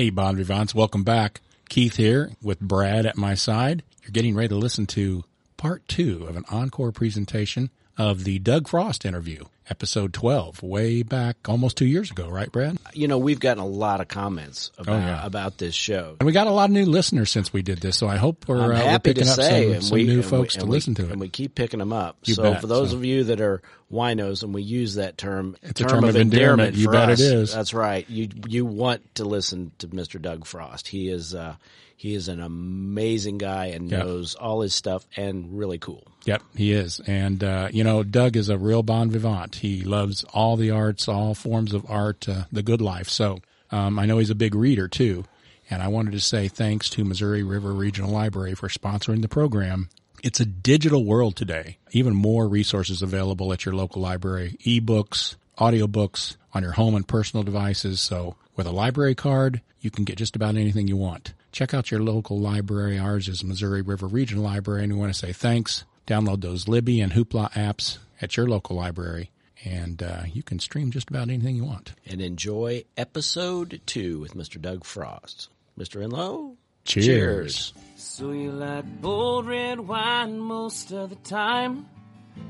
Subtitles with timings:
[0.00, 1.42] Hey, Bon Vivants, welcome back.
[1.68, 3.82] Keith here with Brad at my side.
[4.02, 5.24] You're getting ready to listen to
[5.58, 11.48] part two of an encore presentation of the Doug Frost interview, episode 12, way back
[11.48, 12.76] almost two years ago, right, Brad?
[12.92, 15.24] You know, we've gotten a lot of comments about, Oh, yeah.
[15.24, 16.16] about this show.
[16.20, 18.46] And we got a lot of new listeners since we did this, so I hope
[18.48, 20.56] we're, uh, we're happy to picking up say, some, some we, new and we- folks
[20.56, 21.12] to we- listen to it.
[21.12, 22.16] and we keep picking them up.
[22.24, 22.96] You so bet, for those so.
[22.96, 23.62] of you that are
[23.92, 26.74] winos, and we use that term, It's a term of endearment.
[26.76, 27.54] You for bet it us, is.
[27.54, 28.08] That's right.
[28.10, 30.20] You you want to listen to Mr.
[30.20, 30.86] Doug Frost.
[30.88, 31.56] He is uh,
[31.96, 33.98] he is an amazing guy and Yeah.
[33.98, 36.04] knows all his stuff and really cool.
[36.24, 37.00] Yep, he is.
[37.06, 39.54] And, uh, you know, Doug is a real bon vivant.
[39.60, 43.08] He loves all the arts, all forms of art, uh, the good life.
[43.08, 45.24] So, um, I know he's a big reader too.
[45.70, 49.88] And I wanted to say thanks to Missouri River Regional Library for sponsoring the program.
[50.22, 51.78] It's a digital world today.
[51.92, 54.56] Even more resources available at your local library.
[54.66, 58.00] Ebooks, audiobooks on your home and personal devices.
[58.00, 61.32] So with a library card, you can get just about anything you want.
[61.52, 62.98] Check out your local library.
[62.98, 65.84] Ours is Missouri River Regional Library, and we want to say thanks.
[66.06, 69.30] Download those Libby and Hoopla apps at your local library,
[69.64, 71.94] and uh, you can stream just about anything you want.
[72.06, 74.60] And enjoy episode two with Mr.
[74.60, 75.48] Doug Frost.
[75.78, 76.02] Mr.
[76.02, 77.06] Enlow, cheers.
[77.06, 77.74] cheers.
[77.96, 81.86] So you like bold red wine most of the time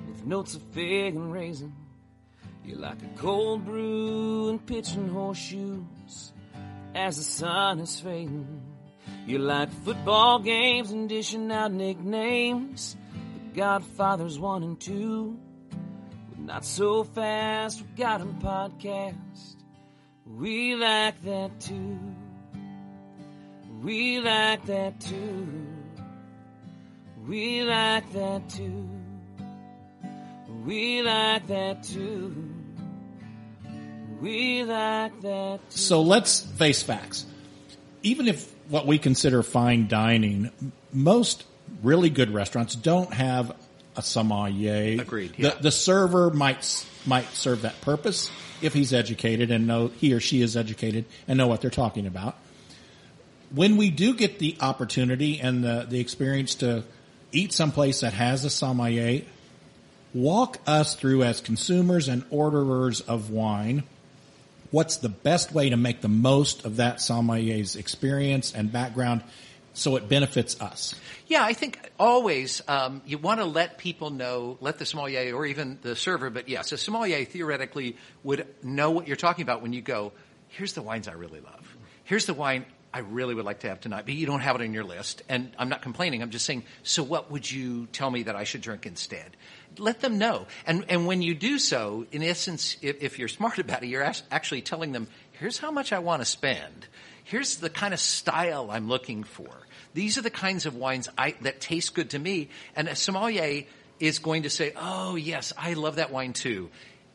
[0.08, 1.74] with notes of fig and raisin.
[2.64, 6.32] You like a cold brew and pitching horseshoes
[6.94, 8.62] as the sun is fading.
[9.26, 12.96] You like football games and dishing out nicknames.
[13.48, 15.38] The Godfathers 1 and 2
[16.46, 19.16] not so fast, we got 'em podcast.
[20.26, 21.98] We like that too.
[23.82, 25.46] We like that too.
[27.26, 28.88] We like that too.
[30.64, 32.34] We like that too.
[34.20, 35.76] We like that too.
[35.76, 37.24] So let's face facts.
[38.02, 40.50] Even if what we consider fine dining,
[40.92, 41.44] most
[41.82, 43.54] really good restaurants don't have
[44.00, 45.00] a sommelier.
[45.00, 45.54] Agreed, The, yeah.
[45.60, 48.30] the server might might serve that purpose
[48.60, 52.06] if he's educated and know he or she is educated and know what they're talking
[52.06, 52.36] about.
[53.54, 56.84] When we do get the opportunity and the, the experience to
[57.32, 59.22] eat someplace that has a sommelier,
[60.12, 63.82] walk us through as consumers and orderers of wine
[64.70, 69.22] what's the best way to make the most of that sommelier's experience and background
[69.80, 70.94] so it benefits us?
[71.26, 75.46] Yeah, I think always um, you want to let people know, let the sommelier or
[75.46, 79.72] even the server, but yes, a sommelier theoretically would know what you're talking about when
[79.72, 80.12] you go,
[80.48, 81.76] here's the wines I really love.
[82.04, 84.62] Here's the wine I really would like to have tonight, but you don't have it
[84.62, 85.22] on your list.
[85.28, 86.22] And I'm not complaining.
[86.22, 89.36] I'm just saying, so what would you tell me that I should drink instead?
[89.78, 90.46] Let them know.
[90.66, 94.02] And, and when you do so, in essence, if, if you're smart about it, you're
[94.02, 96.86] act- actually telling them, here's how much I want to spend.
[97.22, 99.48] Here's the kind of style I'm looking for.
[99.94, 102.48] These are the kinds of wines I, that taste good to me.
[102.76, 103.64] And a sommelier
[103.98, 106.70] is going to say, oh yes, I love that wine too.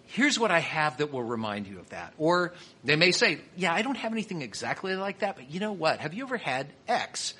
[0.07, 2.13] Here's what I have that will remind you of that.
[2.17, 2.53] Or
[2.83, 5.99] they may say, yeah, I don't have anything exactly like that, but you know what?
[5.99, 7.33] Have you ever had X?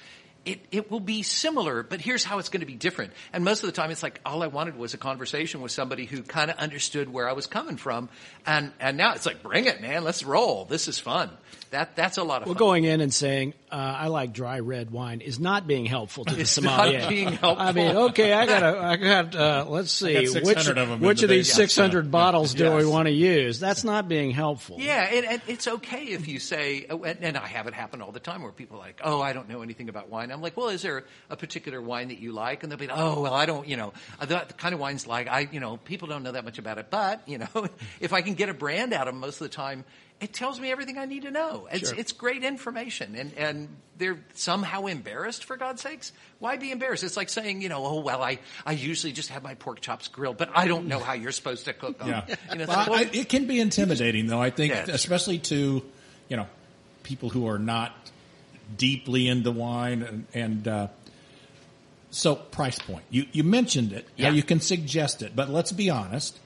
[0.46, 3.14] It, it will be similar, but here's how it's going to be different.
[3.34, 6.06] And most of the time it's like, all I wanted was a conversation with somebody
[6.06, 8.10] who kind of understood where I was coming from.
[8.46, 10.04] And, and now it's like, bring it, man.
[10.04, 10.66] Let's roll.
[10.66, 11.32] This is fun.
[11.76, 12.60] That, that's a lot of Well, fun.
[12.60, 16.34] going in and saying uh, I like dry red wine is not being helpful to
[16.34, 17.02] the It's sommelier.
[17.02, 17.66] not being helpful.
[17.68, 19.36] I mean, okay, I got a, I got.
[19.36, 22.12] Uh, let's see, got which of 'em in which the of these six hundred Yes.
[22.12, 23.60] bottles do we want to use?
[23.60, 24.78] That's not being helpful.
[24.80, 28.02] Yeah, and, and it's okay if you say, oh, and, and I have it happen
[28.02, 30.32] all the time where people are like, oh, I don't know anything about wine.
[30.32, 32.64] I'm like, well, is there a particular wine that you like?
[32.64, 35.06] And they'll be, oh, well, I don't, you know, uh, the, the kind of wines
[35.08, 36.88] like, I, you know, people don't know that much about it.
[36.90, 37.68] But, you know,
[38.00, 39.84] if I can get a brand out of them most of the time,
[40.22, 41.68] it tells me everything I need to know.
[41.72, 43.16] It's, it's great information.
[43.16, 46.14] And, and they're somehow embarrassed, for God's sakes.
[46.40, 47.04] Why be embarrassed?
[47.04, 50.08] It's like saying, you know, oh, well, I, I usually just have my pork chops
[50.08, 52.08] grilled, but I don't know how you're supposed to cook them.
[52.08, 52.26] Yeah.
[52.52, 55.84] You know, Well, well, I, it can be intimidating though, I think, Yeah, especially to,
[56.30, 56.48] you know,
[57.04, 57.94] people who are not
[58.78, 60.88] deeply into wine and, and uh,
[62.12, 63.04] so price point.
[63.10, 64.08] You, you mentioned it.
[64.16, 64.30] Yeah.
[64.30, 66.40] You can suggest it, but let's be honest.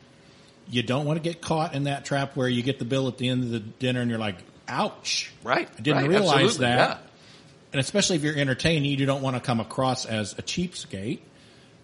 [0.69, 3.17] You don't want to get caught in that trap where you get the bill at
[3.17, 4.37] the end of the dinner and you're like,
[4.67, 5.31] ouch.
[5.43, 5.67] Right.
[5.77, 6.77] I didn't right, realize that.
[6.77, 6.97] yeah.
[7.73, 11.19] And especially if you're entertaining, you don't want to come across as a cheapskate.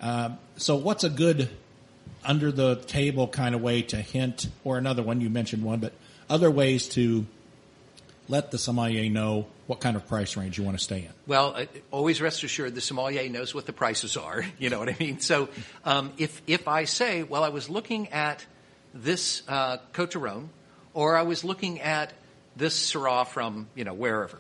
[0.02, 1.50] Uh, so what's a good
[2.24, 5.94] under the table kind of way to hint, or another one, you mentioned one, but
[6.30, 7.26] other ways to
[8.28, 11.10] let the sommelier know what kind of price range you want to stay in?
[11.28, 14.44] Well, uh, always rest assured the sommelier knows what the prices are.
[14.60, 15.20] You know what I mean?
[15.20, 15.50] So
[15.84, 18.46] um, if if I say, well, I was looking at
[18.96, 20.48] this uh, Côte du Rhône,
[20.94, 22.14] or I was looking at
[22.56, 24.40] this Syrah from you know wherever,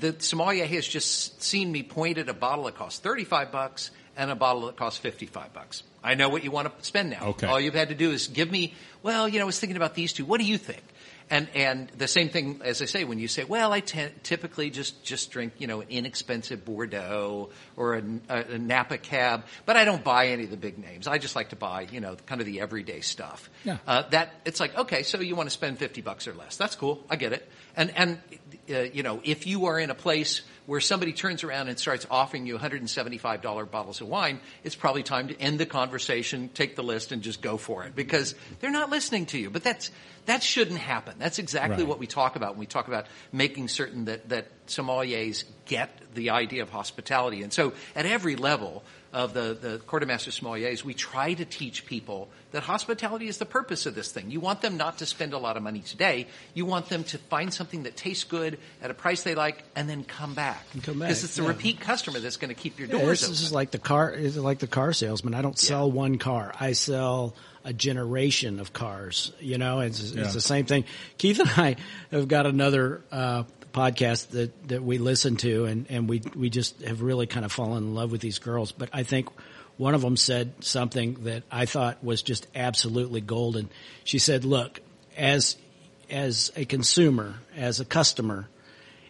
[0.00, 4.30] the sommelier has just seen me point at a bottle that costs 35 bucks and
[4.30, 5.82] a bottle that costs 55 bucks.
[6.02, 7.28] I know what you want to spend now.
[7.28, 7.46] Okay.
[7.46, 9.94] All you've had to do is give me, well, you know, I was thinking about
[9.94, 10.24] these two.
[10.24, 10.82] What do you think?
[11.28, 14.70] And, and the same thing, as I say, when you say, well, I t- typically
[14.70, 19.76] just, just drink, you know, an inexpensive Bordeaux or a, a, a Napa cab, but
[19.76, 21.08] I don't buy any of the big names.
[21.08, 23.50] I just like to buy, you know, kind of the everyday stuff.
[23.64, 23.78] Yeah.
[23.88, 26.56] Uh, that, it's like, okay, so you want to spend 50 bucks or less.
[26.56, 27.04] That's cool.
[27.10, 27.48] I get it.
[27.76, 28.18] And, and,
[28.70, 32.06] uh, you know, if you are in a place where somebody turns around and starts
[32.10, 36.82] offering you $175 bottles of wine, it's probably time to end the conversation, take the
[36.82, 39.50] list, and just go for it because they're not listening to you.
[39.50, 39.90] But that's
[40.26, 41.14] that shouldn't happen.
[41.18, 41.86] That's exactly Right.
[41.86, 46.30] what we talk about when we talk about making certain that that sommeliers get the
[46.30, 47.42] idea of hospitality.
[47.42, 48.82] And so, at every level
[49.16, 53.38] of the the Court of Master Sommeliers, we try to teach people that hospitality is
[53.38, 54.30] the purpose of this thing.
[54.30, 56.26] You want them not to spend a lot of money today.
[56.52, 59.88] You want them to find something that tastes good at a price they like, and
[59.88, 60.62] then come back.
[60.82, 61.48] come back, Because it's the yeah.
[61.48, 63.34] repeat customer that's going to keep your Yeah, doors this open.
[63.46, 64.10] is like the car.
[64.12, 65.32] Is like the car salesman.
[65.34, 66.52] I don't sell one car.
[66.60, 67.34] I sell
[67.64, 69.32] a generation of cars.
[69.40, 70.84] You know, it's, it's the same thing.
[71.18, 71.76] Keith and I
[72.10, 73.42] have got another uh,
[73.76, 77.52] podcast that that we listen to, and and we we just have really kind of
[77.52, 78.72] fallen in love with these girls.
[78.72, 79.28] But I think.
[79.78, 83.68] One of them said something that I thought was just absolutely golden.
[84.04, 84.80] She said, "Look,
[85.18, 85.58] as
[86.08, 88.48] as a consumer, as a customer,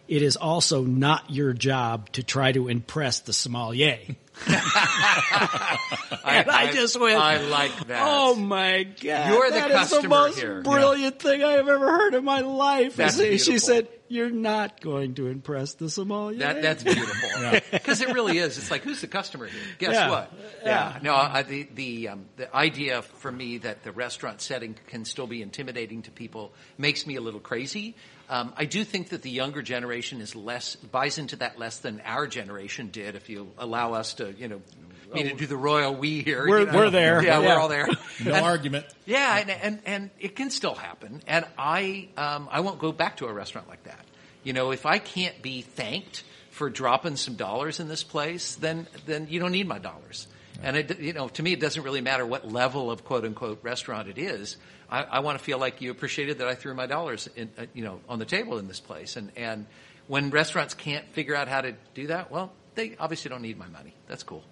[0.07, 3.99] it is also not your job to try to impress the sommelier.
[4.47, 5.77] I,
[6.23, 8.03] And I just went, I like that.
[8.05, 9.29] Oh my god!
[9.29, 10.61] You're the that is customer most here.
[10.61, 12.95] brilliant thing I have ever heard in my life.
[12.95, 17.29] That's And she said, "You're not going to impress the sommelier." That, that's beautiful
[17.71, 18.57] because it really is.
[18.57, 19.61] It's like who's the customer here?
[19.79, 20.09] Guess Yeah.
[20.09, 20.33] what?
[20.63, 20.99] Yeah.
[21.01, 25.27] No, I, the the um, the idea for me that the restaurant setting can still
[25.27, 27.95] be intimidating to people makes me a little crazy.
[28.29, 32.01] Um, I do think that the younger generation is less buys into that less than
[32.05, 33.15] our generation did.
[33.15, 34.61] If you allow us to, you know.
[35.09, 36.45] I mean, to do the royal we here.
[36.45, 36.77] We're- you know?
[36.77, 37.23] we're there.
[37.23, 37.47] Yeah, Yeah.
[37.55, 37.87] we're all there.
[38.25, 38.85] No And- argument.
[39.05, 41.21] yeah, and, and and it can still happen.
[41.27, 44.03] And I um, I won't go back to a restaurant like that.
[44.43, 48.87] You know, if I can't be thanked for dropping some dollars in this place, then
[49.05, 50.27] then you don't need my dollars.
[50.63, 53.59] And it, you know, to me, it doesn't really matter what level of quote unquote
[53.63, 54.57] restaurant it is.
[54.89, 57.65] I, I want to feel like you appreciated that I threw my dollars, in, uh,
[57.73, 59.15] you know, on the table in this place.
[59.17, 59.65] And and
[60.07, 63.67] when restaurants can't figure out how to do that, well, they obviously don't need my
[63.67, 63.93] money.
[64.07, 64.43] That's cool.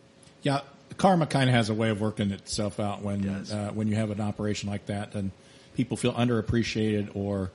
[0.42, 0.62] Yeah,
[0.98, 3.52] karma kind of has a way of working itself out when does.
[3.52, 5.32] uh, when you have an operation like that, and
[5.76, 7.52] people feel underappreciated or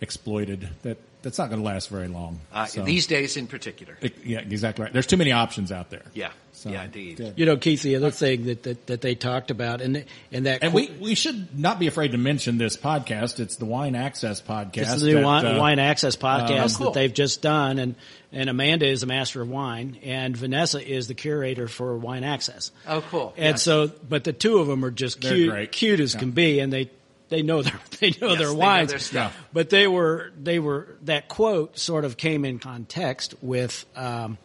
[0.00, 0.68] exploited.
[0.82, 2.38] That that's not going to last very long.
[2.52, 3.96] Uh, So- These days, in particular.
[4.00, 4.92] It- yeah, exactly right.
[4.92, 6.02] There's too many options out there.
[6.14, 6.30] Yeah.
[6.52, 7.18] So, yeah, indeed.
[7.20, 7.30] yeah.
[7.36, 7.82] you know, Keith.
[7.82, 11.14] The other thing that that, that they talked about, and and that And we, we
[11.14, 13.40] should not be afraid to mention this podcast.
[13.40, 14.72] It's the Wine Access podcast.
[14.74, 16.86] This is the new that, wine, uh, wine access podcast Oh, cool.
[16.92, 17.96] that they've just done, and
[18.32, 22.70] and Amanda is a master of wine, and Vanessa is the curator for Wine Access.
[22.88, 23.34] Oh, cool.
[23.36, 23.62] And Yes.
[23.62, 25.72] so, but the two of them are just They're cute, great.
[25.72, 26.20] cute as Yeah.
[26.20, 26.90] can be, and they
[27.28, 29.44] they know their they know Yes, their they know their stuff.
[29.52, 34.38] But they were they were that quote sort of came in context with um,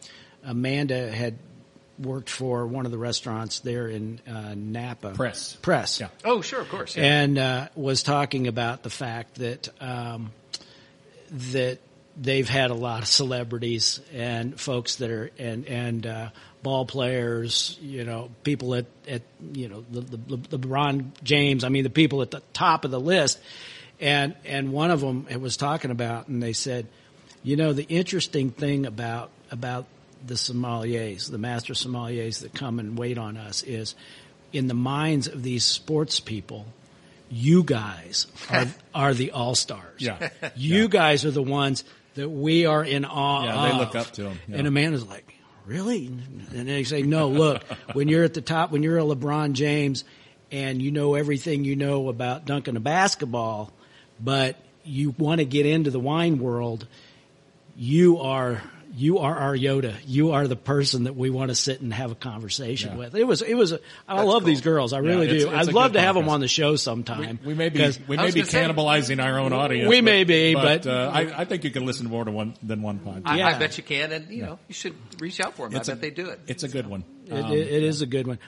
[0.44, 1.38] Amanda had
[1.98, 5.56] worked for one of the restaurants there in uh, Napa Press.
[5.60, 6.08] Press Yeah.
[6.24, 6.96] Oh, sure, of course.
[6.96, 7.04] Yeah.
[7.04, 10.32] and uh, was talking about the fact that um,
[11.52, 11.78] that
[12.16, 16.30] they've had a lot of celebrities and folks that are and and uh,
[16.62, 21.64] ball players, you know, people at at you know the, the, the LeBron James.
[21.64, 23.38] I mean, the people at the top of the list,
[24.00, 26.86] and and one of them was talking about, and they said,
[27.42, 29.86] you know, the interesting thing about about
[30.26, 33.94] the sommeliers, the master sommeliers that come and wait on us is
[34.52, 36.66] in the minds of these sports people,
[37.30, 40.00] you guys are, are the all stars.
[40.00, 40.28] Yeah.
[40.56, 40.88] You Yeah.
[40.88, 41.84] guys are the ones
[42.16, 44.56] that we are in awe Yeah, they look up to 'em, yeah.
[44.58, 45.32] And Amanda's like,
[45.70, 46.06] really?
[46.06, 47.62] And they say, no, look,
[47.92, 50.02] when you're at the top, when you're a LeBron James
[50.50, 53.72] and you know everything you know about dunking a basketball,
[54.18, 56.88] but you want to get into the wine world,
[57.76, 58.60] you are
[58.92, 59.94] you are our Yoda.
[60.06, 62.98] You are the person that we want to sit and have a conversation Yeah.
[62.98, 63.14] with.
[63.14, 63.72] It was it was.
[63.72, 64.46] A, I That's love cool.
[64.48, 64.92] these girls.
[64.92, 65.50] I really it's- do.
[65.50, 67.38] it's I'd love good to have them on the show sometime.
[67.44, 69.88] We may be 'Cause we may be gonna say- cannibalizing our own audience.
[69.88, 72.54] We may be, but- uh, I, I think you can listen to more to one
[72.62, 73.22] than one podcast.
[73.26, 73.48] I, Yeah.
[73.48, 75.76] I bet you can, and you know, you should reach out for them.
[75.76, 76.40] I It's bet a- they do it.
[76.46, 77.04] It's a good one.
[77.26, 78.38] It, Um, it, it is a good one.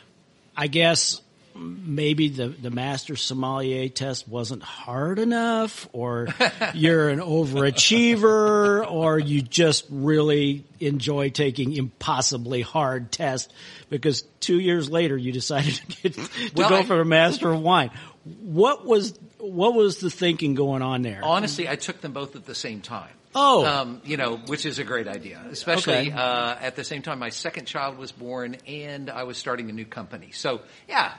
[0.56, 1.20] I guess
[1.54, 6.28] maybe the, the master sommelier test wasn't hard enough or
[6.74, 13.52] you're an overachiever or you just really enjoy taking impossibly hard tests
[13.90, 17.50] because two years later you decided to, get, to Well, go I- for a master
[17.50, 17.90] of wine.
[18.24, 21.20] What was, what was the thinking going on there?
[21.24, 23.10] Honestly, I took them both at the same time.
[23.34, 23.64] Oh.
[23.64, 26.12] um, you know, which is a great idea, especially Okay.
[26.12, 29.72] uh, at the same time my second child was born and I was starting a
[29.72, 30.30] new company.
[30.32, 31.12] So yeah,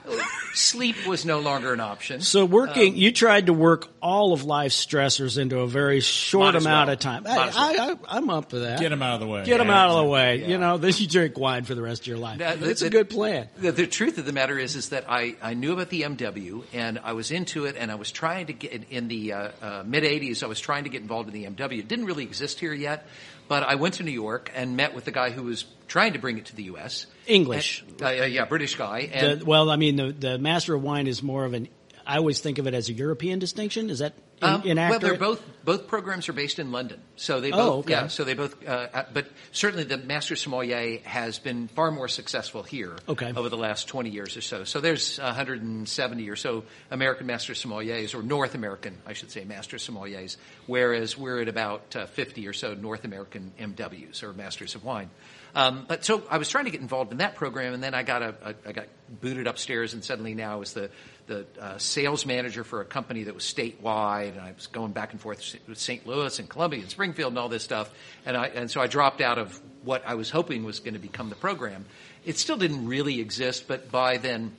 [0.52, 2.20] sleep was no longer an option.
[2.20, 6.86] So working, you tried to work all of life's stressors into a very short amount
[6.88, 6.92] well.
[6.94, 7.22] of time.
[7.24, 8.78] Might as I, I, I'm up for that.
[8.80, 9.44] Get them out of the way.
[9.44, 10.36] Get them Yeah, out of the way.
[10.40, 10.46] yeah.
[10.48, 12.38] You know, then you drink wine for the rest of your life.
[12.38, 13.48] That- it's a good plan.
[13.56, 16.64] The, the truth of the matter is, is that I, I knew about the MW
[16.72, 19.82] and I was into it and I was trying to get in the uh, uh,
[19.86, 20.42] mid '80s.
[20.42, 21.78] I was trying to get involved in the MW.
[21.80, 23.06] It didn't really exist here yet,
[23.48, 26.18] but I went to New York and met with the guy who was trying to
[26.18, 27.06] bring it to the U.S.
[27.26, 27.82] English.
[27.82, 29.10] And- uh, yeah, British guy.
[29.12, 31.68] And The- well, I mean, the, the master of wine is more of an.
[32.06, 33.88] I always think of it as a European distinction.
[33.90, 35.00] Is that in, Um, well, inaccurate?
[35.00, 37.92] they're both both programs are based in London, so they both Oh, okay.
[37.92, 38.06] yeah.
[38.08, 42.62] So they both, uh, uh, but certainly the Master Sommelier has been far more successful
[42.62, 43.32] here Okay.
[43.34, 44.64] over the last twenty years or so.
[44.64, 49.78] So there's 170 or so American Master Sommeliers, or North American, I should say, Master
[49.78, 54.84] Sommeliers, whereas we're at about uh, 50 or so North American MWs or Masters of
[54.84, 55.08] Wine.
[55.54, 58.02] Um, but so I was trying to get involved in that program, and then I
[58.02, 58.86] got a, a I got
[59.20, 60.90] booted upstairs, and suddenly now I was the
[61.26, 65.12] the uh, sales manager for a company that was statewide, and I was going back
[65.12, 66.06] and forth with St.
[66.06, 67.90] Louis and Columbia and Springfield and all this stuff,
[68.26, 71.00] and I and so I dropped out of what I was hoping was going to
[71.00, 71.84] become the program.
[72.24, 74.56] It still didn't really exist, but by then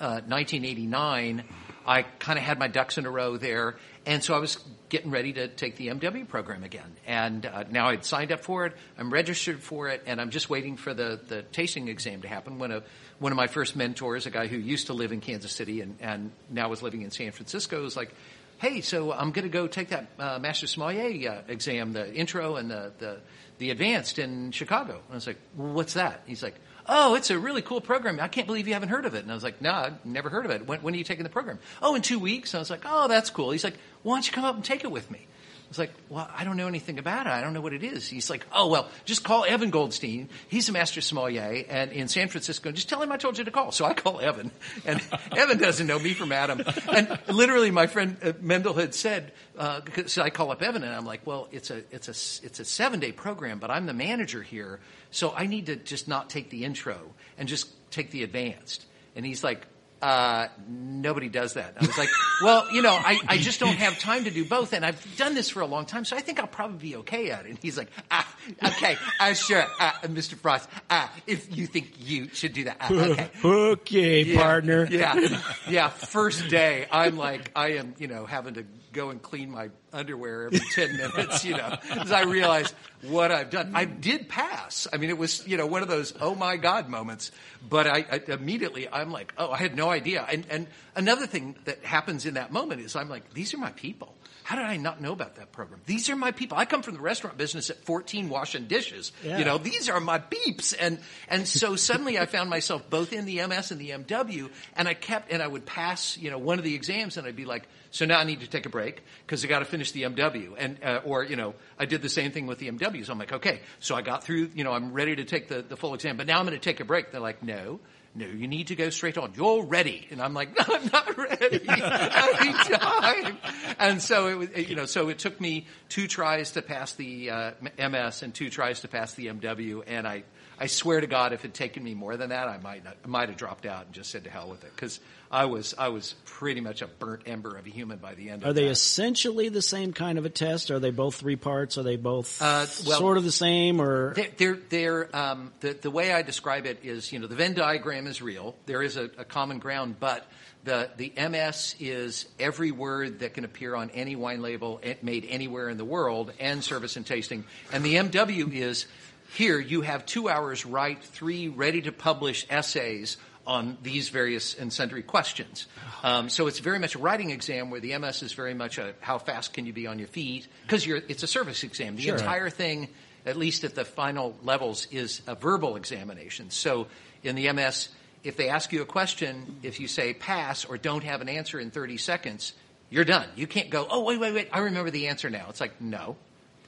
[0.00, 1.44] uh, 1989,
[1.86, 5.10] I kind of had my ducks in a row there, and so I was getting
[5.10, 6.96] ready to take the MW program again.
[7.06, 10.50] And uh, now I'd signed up for it, I'm registered for it, and I'm just
[10.50, 12.58] waiting for the, the tasting exam to happen.
[12.58, 12.82] When a
[13.18, 15.96] one of my first mentors, a guy who used to live in Kansas City and,
[16.00, 18.12] and now was living in San Francisco, was like,
[18.58, 22.56] "Hey, so I'm going to go take that uh, Master Sommelier uh, exam, the intro
[22.56, 23.20] and the, the
[23.58, 27.30] the advanced in Chicago." And I was like, well, "What's that?" He's like, "Oh, it's
[27.30, 28.18] a really cool program.
[28.20, 30.28] I can't believe you haven't heard of it." And I was like, "No, I've never
[30.28, 30.66] heard of it.
[30.66, 32.82] When, when are you taking the program?" "Oh, in two weeks." And I was like,
[32.84, 35.26] "Oh, that's cool." He's like, "Why don't you come up and take it with me?"
[35.72, 37.30] I was like, well, I don't know anything about it.
[37.30, 38.06] I don't know what it is.
[38.06, 40.28] He's like, oh, well, just call Evan Goldstein.
[40.48, 42.72] He's a master sommelier and in San Francisco.
[42.72, 43.72] Just tell him I told you to call.
[43.72, 44.50] So I call Evan
[44.84, 45.00] and
[45.34, 46.62] Evan doesn't know me from Adam.
[46.92, 50.92] And literally my friend uh, Mendel had said, uh, because I call up Evan and
[50.94, 53.94] I'm like, well, it's a, it's a, it's a seven day program, but I'm the
[53.94, 54.78] manager here.
[55.12, 56.98] So I need to just not take the intro
[57.38, 58.84] and just take the advanced.
[59.14, 59.66] And he's like,
[60.02, 61.74] uh, nobody does that.
[61.80, 62.08] I was like,
[62.42, 65.36] well, you know, I, I just don't have time to do both, and I've done
[65.36, 67.50] this for a long time, so I think I'll probably be okay at it.
[67.50, 70.34] And he's like, ah, okay, uh, sure, uh, Mr.
[70.34, 73.30] Frost, uh, if you think you should do that, uh, okay.
[73.44, 74.88] okay, Yeah, partner.
[74.90, 75.88] Yeah, yeah.
[75.88, 80.46] First day, I'm like, I am, you know, having to go and clean my underwear
[80.46, 82.72] every ten minutes, you know, as I realize
[83.02, 83.72] what I've done.
[83.74, 84.86] I did pass.
[84.92, 87.30] I mean, it was, you know, one of those oh my god moments.
[87.68, 90.24] But I, I immediately, I'm like, oh, I had no idea.
[90.28, 93.72] And and another thing that happens in that moment is I'm like, these are my
[93.72, 94.14] people.
[94.44, 95.80] How did I not know about that program?
[95.86, 96.58] These are my people.
[96.58, 99.12] I come from the restaurant business at 14 washing dishes.
[99.24, 99.38] Yeah.
[99.38, 100.72] You know, these are my peeps.
[100.72, 104.88] And, and so suddenly I found myself both in the MS and the MW and
[104.88, 107.44] I kept, and I would pass, you know, one of the exams and I'd be
[107.44, 110.02] like, so now I need to take a break because I got to finish the
[110.04, 110.54] MW.
[110.56, 113.04] And, uh, or, you know, I did the same thing with the MW.
[113.04, 115.60] So I'm like, okay, so I got through, you know, I'm ready to take the,
[115.60, 117.12] the full exam, but now I'm going to take a break.
[117.12, 117.78] They're like, no.
[118.14, 119.32] No, you need to go straight on.
[119.34, 120.06] You're ready.
[120.10, 121.60] And I'm like, no, I'm not ready.
[121.66, 123.38] Time.
[123.78, 127.30] And so it was, you know, so it took me two tries to pass the
[127.30, 129.82] uh, MS and two tries to pass the MW.
[129.86, 130.24] And I,
[130.62, 132.96] I swear to God, if it had taken me more than that, I might not,
[133.04, 134.70] I might have dropped out and just said to hell with it.
[134.76, 138.30] Cause I was, I was pretty much a burnt ember of a human by the
[138.30, 138.70] end of Are they that.
[138.70, 140.70] essentially the same kind of a test?
[140.70, 141.78] Are they both three parts?
[141.78, 143.80] Are they both Uh, well- sort of the same?
[143.80, 147.34] Or They're, they're, they're, um, the, the way I describe it is, you know, the
[147.34, 148.54] Venn diagram is real.
[148.66, 150.24] There is a, a common ground, but
[150.64, 155.26] the, the MS is every word that can appear on any wine label eh, made
[155.28, 157.42] anywhere in the world and service and tasting.
[157.72, 158.86] And the MW is
[159.32, 164.72] here you have two hours, write three ready to publish essays on these various and
[164.72, 165.66] sundry questions.
[166.04, 168.94] Um, so it's very much a writing exam where the MS is very much a
[169.00, 171.96] how fast can you be on your feet because it's a service exam.
[171.96, 172.16] The Sure.
[172.16, 172.88] entire thing,
[173.26, 176.50] at least at the final levels, is a verbal examination.
[176.50, 176.86] So
[177.24, 177.88] in the MS,
[178.22, 181.58] if they ask you a question, if you say pass or don't have an answer
[181.58, 182.52] in 30 seconds,
[182.90, 183.26] you're done.
[183.34, 185.46] You can't go, oh, wait, wait, wait, I remember the answer now.
[185.48, 186.16] It's like, no,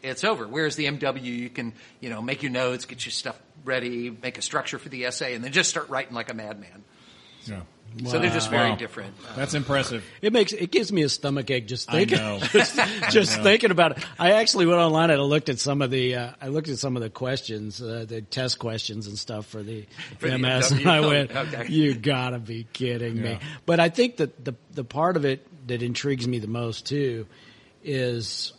[0.04, 0.46] it's over.
[0.46, 4.38] Whereas the MW, you can, you know, make your notes, get your stuff ready, make
[4.38, 6.84] a structure for the essay, and then just start writing like a madman.
[7.46, 7.60] Yeah.
[8.06, 8.76] So they're just very Wow.
[8.76, 9.14] different.
[9.24, 10.02] Uh, That's impressive.
[10.20, 12.38] it makes it gives me a stomach ache just I thinking know.
[12.52, 12.76] just,
[13.10, 13.42] just know.
[13.44, 14.04] thinking about it.
[14.18, 16.78] I actually went online and I looked at some of the uh, I looked at
[16.78, 19.86] some of the questions, uh, the test questions and stuff for the
[20.18, 20.78] For MS, MW.
[20.80, 21.66] and I went, Okay.
[21.68, 25.80] "You gotta be kidding me!" But I think that the the part of it that
[25.80, 27.26] intrigues me the most too
[27.84, 28.52] is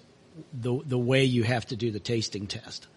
[0.54, 2.88] the the way you have to do the tasting test.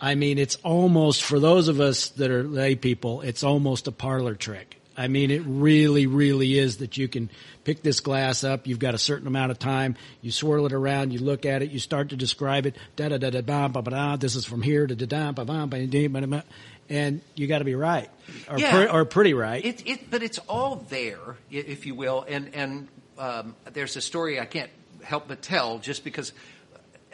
[0.00, 3.92] I mean, it's almost for those of us that are lay people, it's almost a
[3.92, 4.80] parlor trick.
[4.98, 7.28] I mean, it really, really is that you can
[7.64, 8.66] pick this glass up.
[8.66, 9.96] You've got a certain amount of time.
[10.22, 11.12] You swirl it around.
[11.12, 11.70] You look at it.
[11.70, 12.76] You start to describe it.
[12.96, 14.16] Da da da da ba ba ba da.
[14.16, 16.42] This is from here to da da ba ba ba da ba da.
[16.88, 18.08] And you got to be right,
[18.48, 18.70] or, Yeah.
[18.70, 19.62] pre- or pretty right.
[19.64, 22.24] It, it, but it's all there, if you will.
[22.28, 22.88] And and
[23.18, 24.70] um, there's a story I can't
[25.02, 26.32] help but tell, just because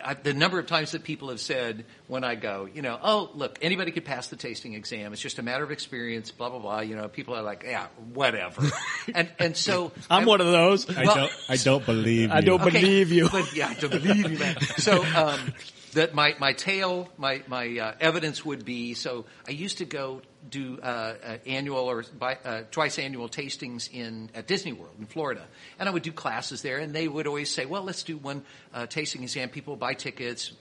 [0.04, 3.30] I, the number of times that people have said when I go, you know, oh
[3.34, 5.12] look, anybody could pass the tasting exam.
[5.12, 6.30] It's just a matter of experience.
[6.30, 6.80] Blah blah blah.
[6.80, 8.62] You know, people are like, yeah, whatever.
[9.14, 10.88] and and so I'm one of those.
[10.94, 11.32] I Well- don't.
[11.48, 12.30] I don't believe.
[12.30, 12.46] I you.
[12.46, 13.28] don't believe you.
[13.28, 14.60] But yeah, I don't believe you, man.
[14.78, 15.52] So um,
[15.92, 18.94] that my my tail, my my uh, evidence would be.
[18.94, 23.92] So I used to go do uh, uh, annual or bi, uh, twice annual tastings
[23.92, 25.46] in at Disney World in Florida,
[25.78, 28.44] and I would do classes there, and they would always say, "Well, let's do one
[28.74, 29.48] uh, tasting exam.
[29.48, 30.52] People buy tickets."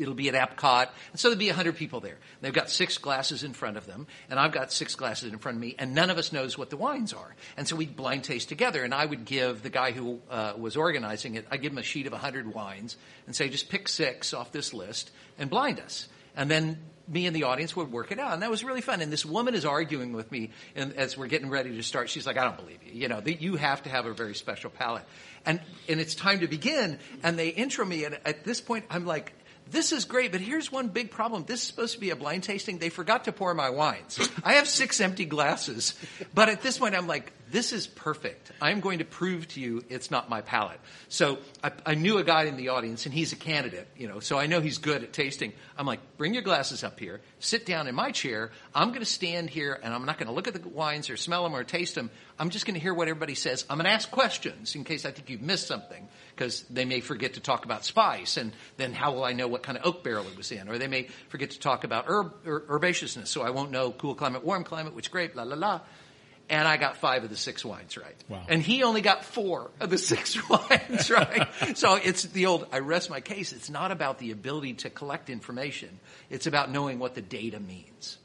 [0.00, 2.16] It'll be at Epcot, and so there'll be hundred people there.
[2.40, 5.56] They've got six glasses in front of them, and I've got six glasses in front
[5.56, 7.34] of me, and none of us knows what the wines are.
[7.56, 10.76] And so we blind taste together, and I would give the guy who uh, was
[10.76, 14.32] organizing it, I'd give him a sheet of hundred wines and say, just pick six
[14.32, 16.78] off this list and blind us, and then
[17.10, 19.00] me and the audience would work it out, and that was really fun.
[19.00, 22.26] And this woman is arguing with me, and as we're getting ready to start, she's
[22.26, 22.92] like, "I don't believe you.
[22.92, 25.04] You know, that you have to have a very special palate."
[25.44, 29.04] And and it's time to begin, and they intro me, and at this point, I'm
[29.04, 29.32] like.
[29.70, 31.44] This is great, but here's one big problem.
[31.46, 32.78] This is supposed to be a blind tasting.
[32.78, 34.18] They forgot to pour my wines.
[34.42, 35.94] I have six empty glasses,
[36.34, 38.52] but at this point, I'm like, this is perfect.
[38.60, 40.80] I'm going to prove to you it's not my palate.
[41.08, 44.20] So I, I knew a guy in the audience, and he's a candidate, you know,
[44.20, 45.52] so I know he's good at tasting.
[45.76, 48.50] I'm like, bring your glasses up here, sit down in my chair.
[48.74, 51.16] I'm going to stand here, and I'm not going to look at the wines or
[51.16, 52.10] smell them or taste them.
[52.38, 53.64] I'm just going to hear what everybody says.
[53.68, 56.08] I'm going to ask questions in case I think you've missed something,
[56.40, 59.62] because they may forget to talk about spice, and then how will I know what
[59.62, 60.70] kind of oak barrel it was in?
[60.70, 64.14] Or they may forget to talk about herb, her, herbaceousness, so I won't know cool
[64.14, 65.80] climate, warm climate, which grape, la la la
[66.48, 68.16] and I got five of the six wines right.
[68.28, 68.42] Wow.
[68.48, 71.46] And he only got four of the six wines right.
[71.74, 73.52] so it's the old, I rest my case.
[73.52, 76.00] It's not about the ability to collect information.
[76.28, 78.18] It's about knowing what the data means.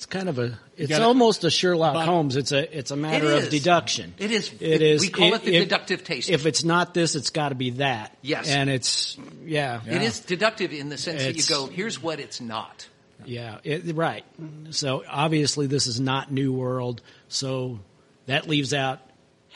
[0.00, 0.58] It's kind of a.
[0.78, 2.34] It's gotta- almost a Sherlock But- Holmes.
[2.36, 2.78] It's a.
[2.78, 4.14] It's a matter It of deduction.
[4.16, 4.50] It is.
[4.58, 5.02] It It- is.
[5.02, 6.30] we call it the if- deductive taste.
[6.30, 8.16] If it's not this, it's got to be that.
[8.22, 8.48] Yes.
[8.48, 9.82] And it's yeah.
[9.86, 12.88] It is deductive in the sense that you go, here's what it's not.
[13.26, 14.24] Yeah, it, right.
[14.70, 17.02] So obviously this is not New World.
[17.28, 17.80] So
[18.24, 19.00] that leaves out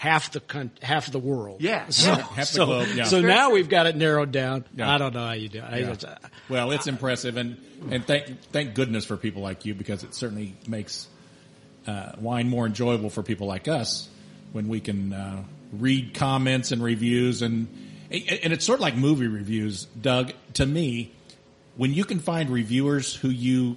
[0.05, 1.61] half the coun- half the world.
[1.62, 1.87] Yeah.
[1.90, 3.05] So, Yeah, half the so, globe, yeah.
[3.05, 4.64] so now we've got it narrowed down.
[4.77, 4.93] Yeah.
[4.93, 5.64] I don't know how you do it.
[5.81, 5.93] Yeah.
[5.93, 6.17] just- uh,
[6.49, 7.57] Well, it's impressive, and
[7.90, 11.09] and thank thank goodness for people like you because it certainly makes
[11.87, 14.09] uh, wine more enjoyable for people like us
[14.53, 17.67] when we can uh, read comments and reviews, and
[18.11, 20.33] and it's sort of like movie reviews, Doug.
[20.55, 21.12] To me,
[21.77, 23.77] when you can find reviewers who you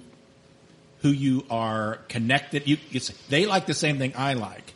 [1.02, 4.74] who you are connected, you it's, they like the same thing I like.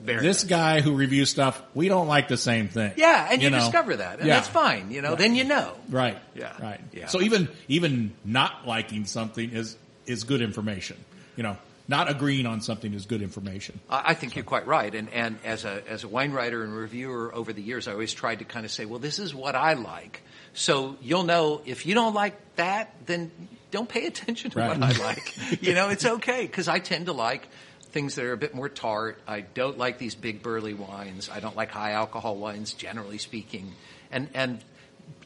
[0.00, 2.92] Very this guy who reviews stuff, we don't like the same thing.
[2.96, 3.58] Yeah, and you, know?
[3.58, 4.34] discover that, and Yeah.
[4.36, 4.90] that's fine.
[4.92, 5.72] You know, then you know.
[5.90, 6.18] Right.
[6.36, 6.52] Yeah.
[6.62, 6.80] Right.
[6.92, 7.06] Yeah.
[7.08, 10.96] So even even not liking something is is good information.
[11.36, 11.56] You know,
[11.88, 13.80] not agreeing on something is good information.
[13.90, 14.94] I I think you're quite right.
[14.94, 18.12] And, and as a, as a wine writer and reviewer over the years, I always
[18.12, 20.22] tried to kind of say, well, this is what I like.
[20.54, 23.30] So you'll know if you don't like that, then
[23.70, 24.78] don't pay attention to Right.
[24.78, 25.62] what I like.
[25.62, 27.48] you know, it's okay because I tend to like
[27.90, 29.18] things that are a bit more tart.
[29.26, 31.30] I don't like these big burly wines.
[31.30, 33.72] I don't like high alcohol wines, generally speaking.
[34.10, 34.60] And, and,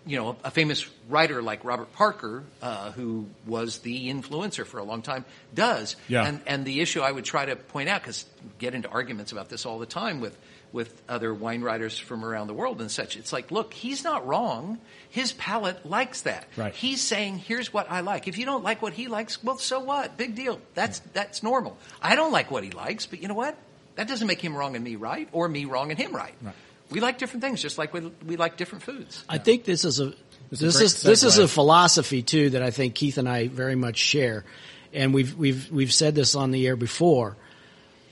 [0.07, 4.85] you know, a famous writer like Robert Parker, uh, who was the influencer for a
[4.85, 5.97] long time, does.
[6.09, 6.27] Yeah.
[6.27, 8.25] And, and the issue I would try to point out, because
[8.59, 10.37] get into arguments about this all the time with,
[10.73, 13.17] with other wine writers from around the world and such.
[13.17, 14.79] It's like, look, he's not wrong.
[15.11, 16.47] His palate likes that.
[16.57, 16.75] Right.
[16.75, 18.27] He's saying, here's what I like.
[18.27, 20.17] If you don't like what he likes, well, so what?
[20.17, 20.61] Big deal.
[20.75, 21.77] That's, that's normal.
[22.01, 23.57] I don't like what he likes, but you know what?
[23.97, 26.35] That doesn't make him wrong and me right, or me wrong and him right.
[26.41, 26.55] Right.
[26.89, 29.25] We like different things, just like we, we like different foods.
[29.29, 30.15] I think this is a
[30.51, 33.29] This this, is a is this is a philosophy too that I think Keith and
[33.29, 34.45] I very much share,
[34.93, 37.37] and we've we've we've said this on the air before.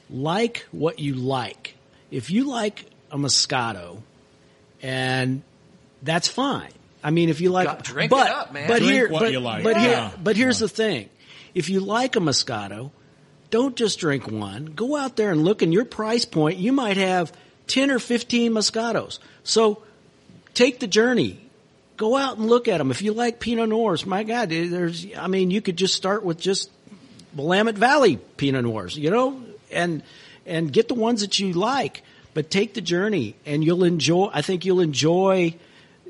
[0.08, 1.76] Like what you like.
[2.10, 3.98] If you like a Moscato,
[4.82, 5.42] and
[6.02, 6.70] that's fine.
[7.02, 8.68] I mean, if you like, Got- drink but it up, man.
[8.68, 9.64] but Drink here, what but, you like.
[9.64, 9.82] but Yeah.
[10.08, 11.08] here, but here's the thing:
[11.54, 12.90] if you like a Moscato,
[13.50, 14.66] don't just drink one.
[14.76, 16.58] Go out there and look in your price point.
[16.58, 17.32] You might have
[17.68, 19.18] 10 or 15 Moscatos.
[19.44, 19.82] So
[20.54, 21.40] take the journey.
[21.96, 22.90] Go out and look at them.
[22.90, 26.38] If you like Pinot Noirs, my God, there's, I mean, you could just start with
[26.40, 26.70] just
[27.34, 30.02] Willamette Valley Pinot Noirs, you know, and,
[30.46, 32.02] and get the ones that you like,
[32.34, 35.56] but take the journey and you'll enjoy, I think you'll enjoy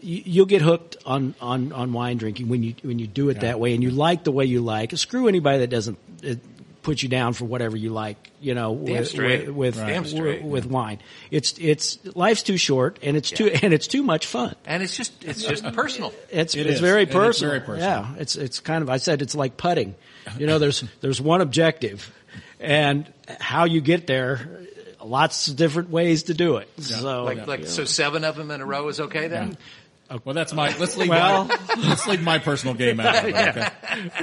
[0.03, 3.41] you, you'll get hooked on, on, on wine drinking when you when you do it
[3.41, 4.97] that way, and you like the way you like.
[4.97, 6.35] Screw anybody that doesn't uh,
[6.83, 8.31] put you down for whatever you like.
[8.41, 9.49] You know, with straight.
[9.49, 10.43] with with, Damn straight.
[10.43, 11.01] with wine.
[11.31, 14.55] It's it's life's too short, and it's too and it's too much fun.
[14.65, 16.15] And it's just it's just personal.
[16.31, 17.51] It's It it's very and it's personal.
[17.51, 17.91] very personal.
[17.91, 19.95] Yeah, it's it's kind of I said it's like putting.
[20.39, 22.11] You know, there's there's one objective,
[22.61, 24.61] and how you get there,
[25.03, 26.69] lots of different ways to do it.
[26.79, 29.57] So Like like so seven of them in a row is okay then.
[30.25, 30.77] Well, that's my.
[30.77, 31.09] Let's leave.
[31.09, 33.15] Well- my, let's leave my personal game out.
[33.17, 33.71] Of it, okay?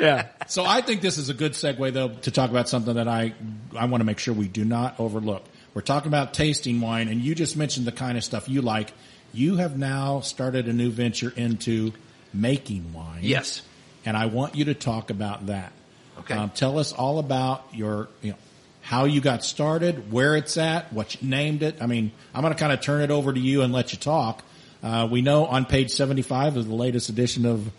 [0.01, 3.07] yeah, So I think this is a good segue though to talk about something that
[3.07, 3.33] I
[3.75, 5.45] I want to make sure we do not overlook.
[5.73, 8.91] We're talking about tasting wine, and you just mentioned the kind of stuff you like.
[9.33, 11.93] You have now started a new venture into
[12.33, 13.19] making wine.
[13.21, 13.61] Yes.
[14.05, 15.71] and I want you to talk about that.
[16.19, 16.33] Okay.
[16.33, 18.37] Um, tell us all about your, you know,
[18.81, 21.81] how you got started, where it's at, what you named it.
[21.81, 23.99] I mean, I'm going to kind of turn it over to you and let you
[23.99, 24.43] talk.
[24.81, 27.69] Uh, we know on page 75 of the latest edition of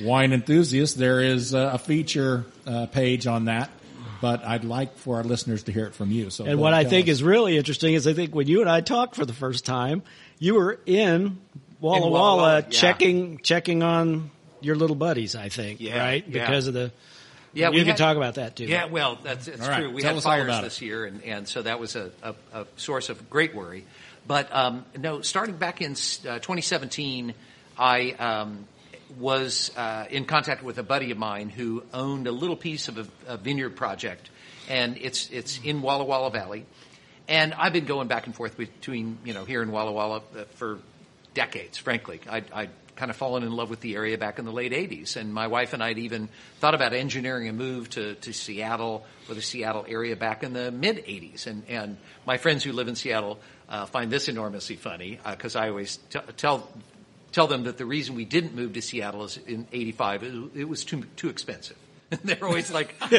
[0.00, 3.70] Wine Enthusiast, there is uh, a feature uh, page on that,
[4.20, 6.30] but I'd like for our listeners to hear it from you.
[6.30, 7.14] So, and what I think us.
[7.14, 10.02] is really interesting is I think when you and I talked for the first time,
[10.38, 11.38] you were in
[11.80, 12.68] Walla In Walla Walla Walla, yeah.
[12.68, 15.34] checking checking on your little buddies.
[15.34, 16.46] I think Yeah, right yeah.
[16.46, 16.92] because of the.
[17.56, 18.64] Yeah, you we can had- talk about that too.
[18.66, 19.90] Yeah, well, that's All right, true.
[19.90, 20.84] We tell had fires this it.
[20.84, 23.84] year, and, and so that was a, a, a source of great worry.
[24.26, 27.32] But um, no, starting back in uh, 2017,
[27.78, 28.66] I um,
[29.18, 32.98] was uh, in contact with a buddy of mine who owned a little piece of
[32.98, 34.28] a, a vineyard project,
[34.68, 36.66] and it's it's in Walla Walla Valley.
[37.28, 40.44] And I've been going back and forth between you know here in Walla Walla uh,
[40.56, 40.78] for
[41.34, 41.78] decades.
[41.78, 44.72] Frankly, I I kind of fallen in love with the area back in the late
[44.72, 46.28] '80s, and my wife and I'd even
[46.60, 50.70] thought about engineering a move to to Seattle or the Seattle area back in the
[50.70, 51.46] mid '80s.
[51.46, 55.68] And and my friends who live in Seattle uh, find this enormously funny because I
[55.68, 56.68] always t- tell
[57.32, 60.68] tell them that the reason we didn't move to Seattle is in '85 it, it
[60.68, 61.76] was too too expensive.
[62.08, 63.18] And they're always like, "You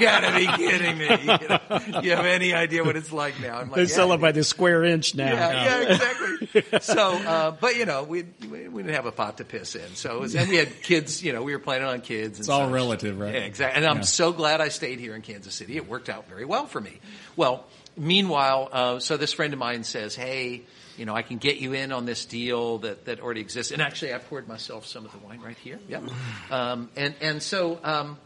[0.00, 1.04] gotta be kidding me!
[1.10, 4.18] You, know, you have any idea what it's like now?" Like, they "Yeah, sell it
[4.22, 5.32] by the square inch now.
[5.34, 6.62] yeah, yeah, exactly.
[6.80, 9.94] so, uh, but you know, we we we didn't have a pot to piss in.
[9.96, 11.22] So, it was, and we had kids.
[11.22, 12.38] You know, we were planning on kids.
[12.38, 13.34] And It's all relative, right?
[13.34, 13.76] Yeah, exactly.
[13.76, 14.02] And I'm Yeah.
[14.02, 15.76] so glad I stayed here in Kansas City.
[15.76, 16.98] It worked out very well for me.
[17.36, 17.64] Well,
[17.98, 20.62] meanwhile, uh, so this friend of mine says, "Hey."
[20.96, 23.72] You know, I can get you in on this deal that, that already exists.
[23.72, 25.78] And actually, I poured myself some of the wine right here.
[25.88, 26.04] Yep.
[26.50, 28.18] Um, and, and so, um,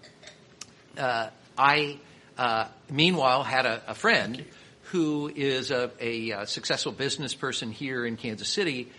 [0.97, 1.99] uh, I,
[2.39, 4.45] uh, meanwhile, had a, a friend
[4.85, 8.91] who is a, a, uh successful business person here in Kansas City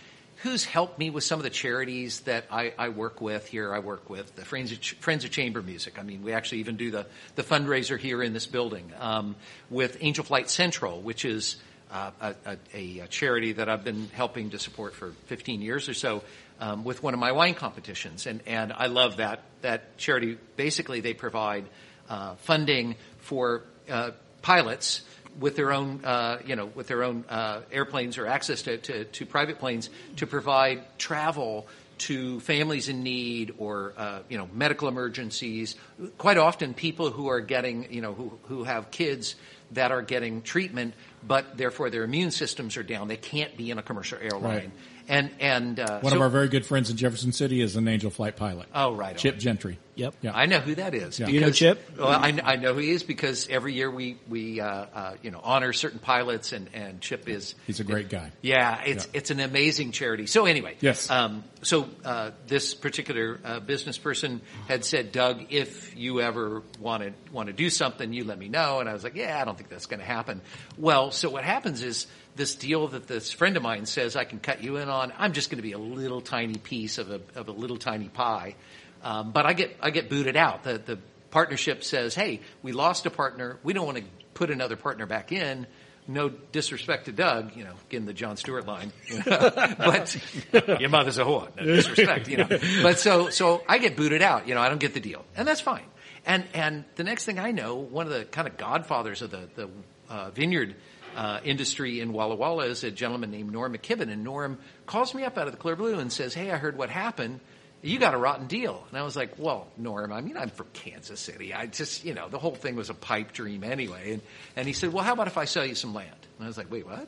[0.41, 3.73] who's helped me with some of the charities that I, I work with here.
[3.73, 5.99] I work with the Friends of, Ch- Friends of Chamber Music.
[5.99, 7.05] I mean, we actually even do the,
[7.35, 9.35] the fundraiser here in this building um,
[9.69, 11.57] with Angel Flight Central, which is
[11.91, 16.23] uh, a, a, charity that I've been helping to support for 15 years or so
[16.59, 18.27] um, with one of my wine competitions.
[18.27, 20.37] And, and I love that, that charity.
[20.55, 21.65] Basically, they provide
[22.09, 25.01] uh, funding for uh, pilots
[25.39, 29.05] with their own, uh, you know, with their own uh, airplanes or access to, to,
[29.05, 34.87] to private planes to provide travel to families in need or uh, you know medical
[34.87, 35.75] emergencies.
[36.17, 39.35] Quite often, people who are getting you know who who have kids
[39.73, 43.07] that are getting treatment, but therefore their immune systems are down.
[43.07, 44.43] They can't be in a commercial airline.
[44.43, 44.71] Right.
[45.11, 47.85] And and uh, One so- of our very good friends in Jefferson City is an
[47.87, 48.67] Angel Flight pilot.
[48.73, 49.17] Oh, right on.
[49.17, 49.77] Chip Gentry.
[49.95, 50.15] Yep.
[50.21, 50.31] Yeah.
[50.33, 51.19] I know who that is.
[51.19, 51.25] Yeah.
[51.25, 51.85] Do you know Chip?
[51.99, 55.29] Well, I, I know who he is because every year we we uh, uh, you
[55.29, 58.31] know honor certain pilots, and and Chip is He's a great guy.
[58.41, 59.11] Yeah, it's Yeah.
[59.19, 60.27] it's an amazing charity.
[60.27, 61.09] So anyway, Yes.
[61.11, 67.03] Um, so uh, this particular uh, business person had said, Doug, if you ever want
[67.03, 68.79] to want to do something, you let me know.
[68.79, 70.39] And I was like, Yeah, I don't think that's going to happen.
[70.77, 74.39] Well, so what happens is this deal that this friend of mine says I can
[74.39, 75.13] cut you in on.
[75.17, 78.09] I'm just going to be a little tiny piece of a of a little tiny
[78.09, 78.55] pie.
[79.03, 80.63] Um, but I get I get booted out.
[80.63, 80.99] The the
[81.31, 83.57] partnership says, "Hey, we lost a partner.
[83.63, 85.67] We don't want to put another partner back in."
[86.07, 88.91] No disrespect to Doug, you know, getting the John Stewart line,
[89.25, 90.17] but
[90.51, 91.55] your mother's a whore.
[91.55, 92.47] No disrespect, you know.
[92.81, 94.47] But so so I get booted out.
[94.47, 95.85] You know, I don't get the deal, and that's fine.
[96.25, 99.47] And and the next thing I know, one of the kind of godfathers of the
[99.55, 99.69] the
[100.09, 100.75] uh, vineyard
[101.15, 105.23] uh, industry in Walla Walla is a gentleman named Norm McKibben, and Norm calls me
[105.23, 107.39] up out of the clear blue and says, "Hey, I heard what happened.
[107.81, 110.67] You got a rotten deal." And I was like, "Well, Norm, I mean, I'm from
[110.73, 111.53] Kansas City.
[111.53, 114.21] I just, you know, the whole thing was a pipe dream anyway." And
[114.55, 116.57] and he said, "Well, how about if I sell you some land?" And I was
[116.57, 117.07] like, "Wait, what?"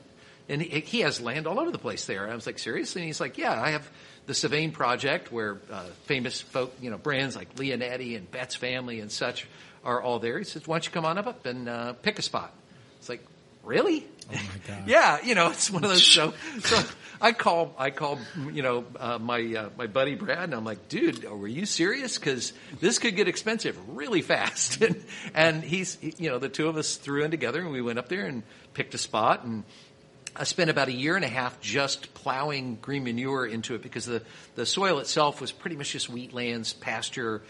[0.50, 2.24] And he, he has land all over the place there.
[2.24, 3.02] And I was like, seriously?
[3.02, 3.89] And he's like, yeah, I have
[4.26, 9.00] the SeVein project where uh, famous folk, you know, brands like Leonetti and Betz Family
[9.00, 9.48] and such
[9.84, 10.38] are all there.
[10.38, 12.54] He says, why don't you come on up and uh, pick a spot?
[13.00, 13.26] It's like,
[13.63, 14.06] really?
[14.32, 14.88] Oh my God.
[14.88, 16.04] yeah, you know, it's one of those.
[16.13, 16.80] So, so
[17.21, 18.19] I call, I call,
[18.52, 22.17] you know, uh, my uh, my buddy Brad, and I'm like, dude, were you serious?
[22.17, 24.82] Because this could get expensive really fast.
[24.82, 27.97] and, and he's, you know, the two of us threw in together, and we went
[27.97, 29.63] up there and picked a spot, and
[30.36, 34.06] I spent about a year and a half just plowing green manure into it because
[34.06, 34.21] the
[34.56, 37.41] the soil itself was pretty much just wheatlands, pasture.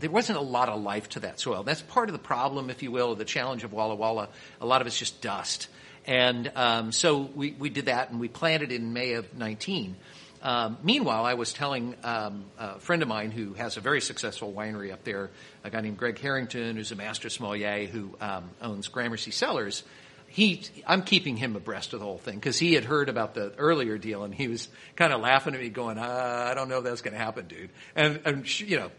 [0.00, 1.62] There wasn't a lot of life to that soil.
[1.62, 4.28] That's part of the problem, if you will, of the challenge of Walla Walla.
[4.60, 5.68] A lot of it's just dust.
[6.06, 9.96] And um, so we, we did that, and we planted in May of 19.
[10.42, 14.52] Um, meanwhile, I was telling um, a friend of mine who has a very successful
[14.52, 15.30] winery up there,
[15.64, 19.82] a guy named Greg Harrington, who's a master sommelier who um, owns Gramercy Cellars.
[20.28, 23.52] He, I'm keeping him abreast of the whole thing because he had heard about the
[23.58, 26.78] earlier deal, and he was kind of laughing at me, going, uh, "I don't know
[26.78, 28.90] if that's going to happen, dude." And, and you know,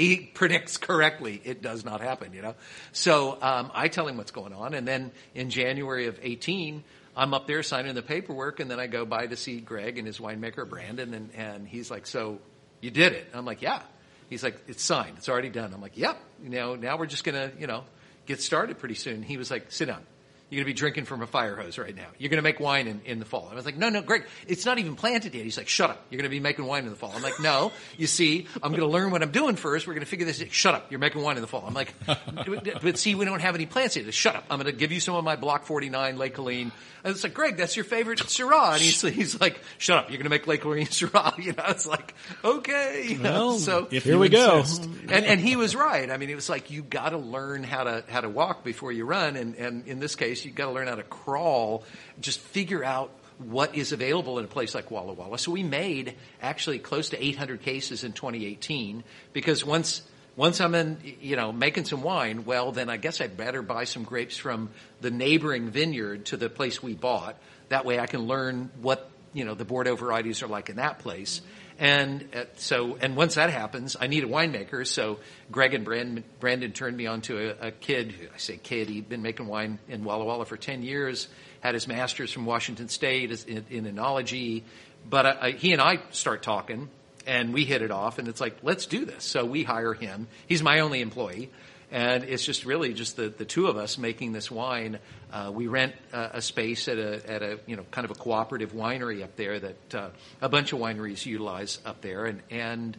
[0.00, 1.40] he predicts correctly.
[1.44, 2.54] It does not happen, you know.
[2.92, 6.82] So um, I tell him what's going on, and then in January of 18,
[7.14, 10.06] I'm up there signing the paperwork, and then I go by to see Greg and
[10.06, 12.38] his winemaker Brandon, and, and he's like, "So
[12.80, 13.82] you did it?" I'm like, "Yeah."
[14.30, 15.18] He's like, "It's signed.
[15.18, 17.84] It's already done." I'm like, "Yep." You know, now we're just gonna, you know,
[18.24, 19.22] get started pretty soon.
[19.22, 20.06] He was like, "Sit down."
[20.50, 22.06] You're going to be drinking from a fire hose right now.
[22.18, 23.48] You're going to make wine in, in the fall.
[23.50, 25.44] I was like, no, no, Greg, it's not even planted yet.
[25.44, 26.04] He's like, shut up.
[26.10, 27.12] You're going to be making wine in the fall.
[27.14, 29.86] I'm like, no, you see, I'm going to learn what I'm doing first.
[29.86, 30.42] We're going to figure this.
[30.42, 30.50] Out.
[30.52, 30.90] Shut up.
[30.90, 31.64] You're making wine in the fall.
[31.66, 31.94] I'm like,
[32.82, 34.12] but see, we don't have any plants yet.
[34.12, 34.44] Shut up.
[34.50, 36.72] I'm going to give you some of my Block 49 Lake Helene.
[37.02, 38.72] And it's like, Greg, that's your favorite Syrah.
[38.72, 40.10] And he's, he's like, shut up.
[40.10, 41.38] You're going to make Lake Helene Syrah.
[41.38, 42.12] You know, it's like,
[42.44, 43.06] okay.
[43.08, 44.64] You know, Well, so If Here we go.
[45.08, 46.10] and, and he was right.
[46.10, 48.92] I mean, it was like you got to learn how to how to walk before
[48.92, 51.84] you run, and and in this case, you got to learn how to crawl.
[52.20, 55.38] Just figure out what is available in a place like Walla Walla.
[55.38, 60.02] So we made actually close to 800 cases in 2018 because once
[60.36, 63.84] once I'm in, you know, making some wine, well, then I guess I'd better buy
[63.84, 67.36] some grapes from the neighboring vineyard to the place we bought.
[67.68, 71.00] That way I can learn what, you know, the Bordeaux varieties are like in that
[71.00, 71.42] place.
[71.80, 74.86] And uh, so, and once that happens, I need a winemaker.
[74.86, 75.18] So
[75.50, 78.14] Greg and Brandon, Brandon turned me on to a, a kid.
[78.34, 78.90] I say kid.
[78.90, 81.26] He'd been making wine in Walla Walla for ten years.
[81.60, 84.62] Had his master's from Washington State in, in enology.
[85.08, 86.90] But I, I, he and I start talking,
[87.26, 88.18] and we hit it off.
[88.18, 89.24] And it's like, let's do this.
[89.24, 90.28] So we hire him.
[90.46, 91.50] He's my only employee.
[91.92, 94.98] And it's just really just the, the two of us making this wine.
[95.32, 98.14] Uh, we rent uh, a space at a at a you know kind of a
[98.14, 102.96] cooperative winery up there that uh, a bunch of wineries utilize up there, and and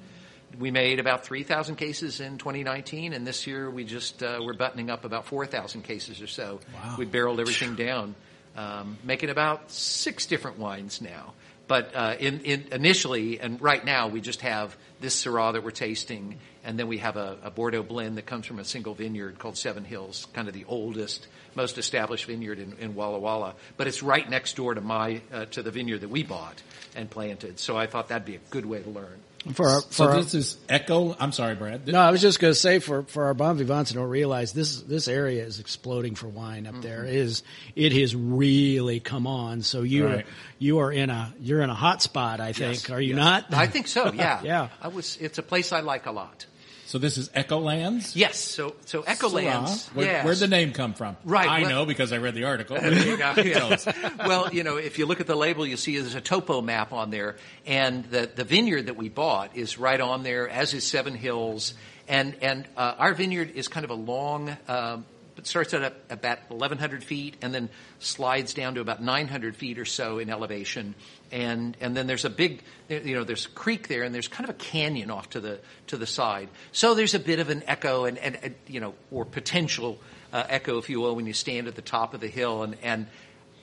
[0.60, 4.54] we made about three thousand cases in 2019, and this year we just uh, we're
[4.54, 6.60] buttoning up about four thousand cases or so.
[6.74, 6.96] Wow.
[6.98, 8.16] We barreled everything down,
[8.58, 11.34] um, making about six different wines now.
[11.68, 15.72] But uh, in, in initially and right now, we just have this Syrah that we're
[15.72, 19.40] tasting, and then we have a, a Bordeaux blend that comes from a single vineyard
[19.40, 23.56] called Seven Hills, kind of the oldest, most established vineyard in, in Walla Walla.
[23.78, 26.62] But it's right next door to my uh, to the vineyard that we bought
[26.96, 27.60] and planted.
[27.60, 29.20] So I thought that'd be a good way to learn.
[29.54, 31.16] For our, for So our- this is Echo.
[31.20, 31.88] I'm sorry, Brad.
[31.88, 34.54] no, I was just going to say for, for our bon vivants who don't realize
[34.54, 37.00] this this area is exploding for wine up there.
[37.00, 37.08] Mm-hmm.
[37.10, 37.44] It is
[37.76, 39.64] it has really come on.
[39.64, 40.20] So you Right.
[40.20, 40.24] are
[40.60, 42.40] you are in a you're in a hot spot.
[42.40, 42.76] I think.
[42.84, 43.18] Yes, Are you yes.
[43.18, 43.54] not?
[43.54, 44.12] I think so.
[44.22, 44.42] Yeah.
[44.44, 44.70] Yeah.
[44.80, 45.18] I was.
[45.20, 46.46] It's a place I like a lot.
[46.92, 48.18] So this is Echolands.
[48.18, 48.38] Yes.
[48.38, 49.88] So so Echolands.
[49.96, 50.26] Where, yes.
[50.26, 51.16] Where'd the name come from?
[51.24, 52.78] Right, I well- know because I read the article.
[52.82, 53.16] You.
[53.18, 53.78] Tell
[54.28, 56.92] well, you know, if you look at the label, you see there's a topo map
[56.92, 60.84] on there, and the the vineyard that we bought is right on there, as is
[60.86, 61.76] Seven Hills,
[62.10, 64.56] and and uh, our vineyard is kind of a long.
[64.68, 65.06] Um,
[65.38, 69.86] it starts at about 1,100 feet and then slides down to about 900 feet or
[69.86, 70.94] so in elevation,
[71.32, 74.50] and and then there's a big, you know, there's a creek there, and there's kind
[74.50, 76.50] of a canyon off to the to the side.
[76.72, 80.00] So there's a bit of an echo and and, and you know, or potential
[80.34, 82.76] uh, echo, if you will, when you stand at the top of the hill, and
[82.84, 83.08] and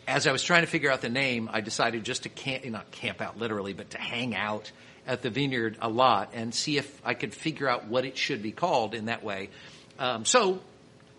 [0.06, 2.90] as I was trying to figure out the name, I decided just to camp, not
[2.90, 4.72] camp out literally, but to hang out
[5.06, 8.42] at the vineyard a lot and see if I could figure out what it should
[8.42, 9.50] be called in that way.
[9.98, 10.60] Um, so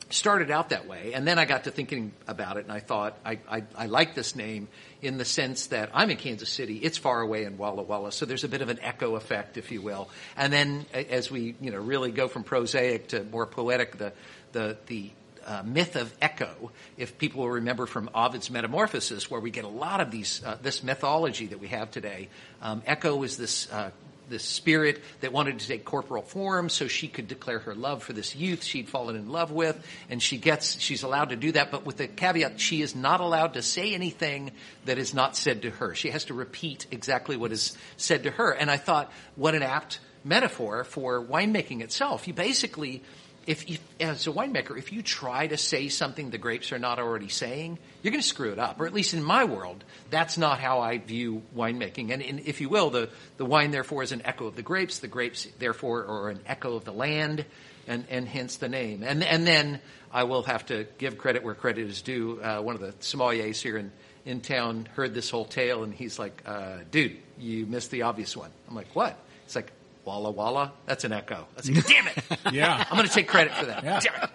[0.09, 3.17] started out that way, and then I got to thinking about it, and I thought
[3.23, 4.67] I, I, I like this name
[5.01, 6.77] in the sense that I'm in Kansas City.
[6.77, 9.71] It's far away in Walla Walla, so there's a bit of an echo effect, if
[9.71, 10.09] you will.
[10.35, 14.13] And then as we you know really go from prosaic to more poetic, the
[14.51, 15.11] the the
[15.45, 19.69] uh, myth of echo, if people will remember from Ovid's Metamorphosis, where we get a
[19.69, 22.29] lot of these uh, this mythology that we have today.
[22.61, 23.71] Um, echo is this.
[23.71, 23.91] Uh,
[24.29, 28.13] this spirit that wanted to take corporal form so she could declare her love for
[28.13, 29.83] this youth she'd fallen in love with.
[30.09, 33.19] And she gets she's allowed to do that but with the caveat she is not
[33.19, 34.51] allowed to say anything
[34.85, 35.95] that is not said to her.
[35.95, 38.51] She has to repeat exactly what is said to her.
[38.51, 42.27] And i thought what an apt metaphor for winemaking itself.
[42.27, 43.03] You basically
[43.49, 46.99] if, if as a winemaker, if you try to say something the grapes are not
[46.99, 48.79] already saying, you're going to screw it up.
[48.79, 52.13] Or at least in my world, that's not how I view winemaking.
[52.13, 54.99] And, if you will, the the wine therefore is an echo of the grapes.
[54.99, 57.43] The grapes therefore are an echo of the land,
[57.87, 59.01] and and hence the name.
[59.01, 59.81] And and then
[60.13, 62.39] I will have to give credit where credit is due.
[62.43, 63.91] Uh, one of the sommeliers here in
[64.25, 68.37] in town heard this whole tale, and he's like, uh, "Dude, you missed the obvious
[68.37, 69.71] one." I'm like, "What?" It's like
[70.09, 70.73] Walla Walla.
[70.87, 71.45] That's an echo.
[71.55, 72.23] That's like, damn it.
[72.53, 72.83] Yeah.
[72.89, 73.83] I'm going to take credit for that.
[73.83, 73.99] Yeah.
[73.99, 74.29] Damn it.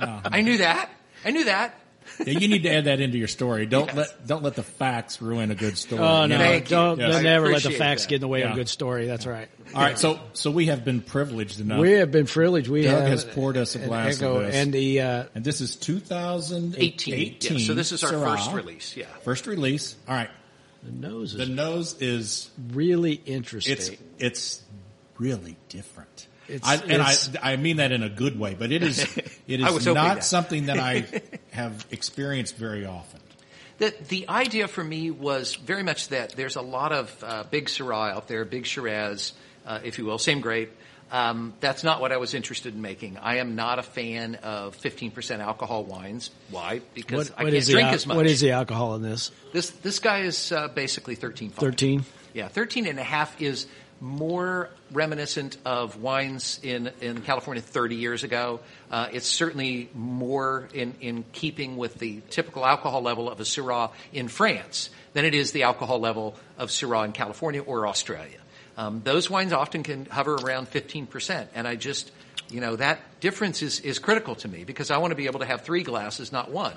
[0.00, 0.20] Ah.
[0.26, 0.88] I knew that.
[1.24, 1.74] I knew that.
[2.24, 3.66] Yeah, you need to add that into your story.
[3.74, 3.96] Don't Yes.
[3.96, 6.00] let don't let the facts ruin a good story.
[6.02, 6.38] Oh you no!
[6.38, 6.68] Thank.
[6.68, 7.22] Don't, Yes.
[7.22, 8.08] never let the facts that.
[8.10, 9.06] get in the way of a good story.
[9.06, 9.48] That's right.
[9.74, 12.68] All right, so so we have been privileged enough, We have been privileged.
[12.68, 14.54] We Doug have has poured us a an glass of echo, this.
[14.54, 17.14] and the uh, and this is 2018.
[17.14, 17.58] 18.
[17.58, 18.36] Yeah, so this is our Syrah.
[18.36, 18.96] first release.
[18.96, 19.06] Yeah.
[19.24, 19.96] First release.
[20.06, 20.30] All right,
[20.84, 23.72] the nose is the nose is really interesting.
[23.72, 24.62] it's it's
[25.18, 26.26] really different.
[26.48, 28.98] It's- I, and it's- I I mean that in a good way, but it is
[29.48, 30.24] it I is was hoping not that.
[30.24, 31.06] something that I
[31.52, 33.20] have experienced very often.
[33.78, 37.66] The, the idea for me was very much that there's a lot of uh, big
[37.66, 39.32] Syrah out there, big Shiraz,
[39.66, 40.70] uh, if you will, same grape.
[41.10, 43.18] Um, that's not what I was interested in making.
[43.18, 46.30] I am not a fan of 15% alcohol wines.
[46.50, 46.82] Why?
[46.94, 48.16] Because what, I what can't is the drink al- as much.
[48.16, 49.30] what is the alcohol in this?
[49.52, 51.50] This this guy is uh, basically 13.
[51.50, 52.04] Thirteen.
[52.32, 53.66] Yeah, 13 and a half is
[54.00, 58.60] more reminiscent of wines in, in California 30 years ago.
[58.90, 63.90] Uh, it's certainly more in, in keeping with the typical alcohol level of a Syrah
[64.12, 68.38] in France than it is the alcohol level of Syrah in California or Australia.
[68.76, 72.10] Um, those wines often can hover around 15%, and I just,
[72.50, 75.40] you know, that difference is, is critical to me because I want to be able
[75.40, 76.74] to have three glasses, not one.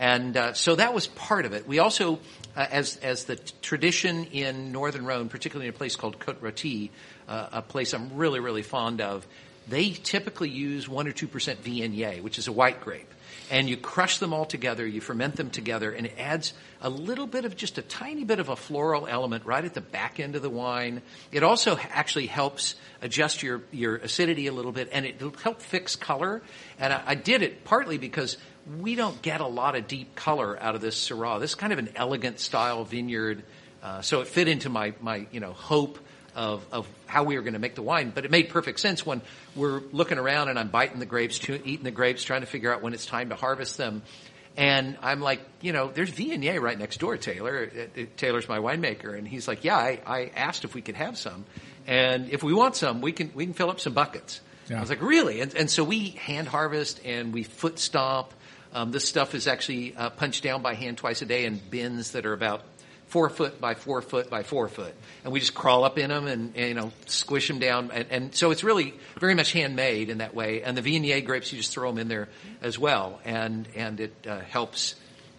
[0.00, 1.68] And uh, so that was part of it.
[1.68, 2.20] We also,
[2.56, 6.88] uh, as as the tradition in Northern Rhone, particularly in a place called Côte Rôtie,
[7.28, 9.26] uh, a place I'm really really fond of,
[9.68, 13.12] they typically use one or two percent Viognier, which is a white grape,
[13.50, 17.26] and you crush them all together, you ferment them together, and it adds a little
[17.26, 20.34] bit of just a tiny bit of a floral element right at the back end
[20.34, 21.02] of the wine.
[21.30, 25.94] It also actually helps adjust your your acidity a little bit, and it'll help fix
[25.94, 26.40] color.
[26.78, 28.38] And I, I did it partly because
[28.80, 31.40] we don't get a lot of deep color out of this Syrah.
[31.40, 33.42] This is kind of an elegant style vineyard,
[33.82, 35.98] uh, so it fit into my my you know hope
[36.34, 38.12] of of how we were going to make the wine.
[38.14, 39.22] But it made perfect sense when
[39.56, 42.82] we're looking around and I'm biting the grapes, eating the grapes, trying to figure out
[42.82, 44.02] when it's time to harvest them.
[44.56, 47.70] And I'm like, you know, there's Viognier right next door, Taylor.
[48.16, 51.44] Taylor's my winemaker, and he's like, yeah, I, I asked if we could have some,
[51.86, 54.40] and if we want some, we can we can fill up some buckets.
[54.68, 54.78] Yeah.
[54.78, 55.40] I was like, really?
[55.40, 58.32] And, and so we hand harvest and we foot stomp.
[58.72, 62.12] Um, this stuff is actually uh, punched down by hand twice a day in bins
[62.12, 62.62] that are about
[63.10, 66.26] four foot by four foot by four foot, and we just crawl up in them
[66.26, 67.90] and, and you know squish them down.
[67.92, 70.62] And, and so it's really very much handmade in that way.
[70.62, 72.28] And the Viognier grapes, you just throw them in there
[72.62, 74.94] as well, and and it uh, helps,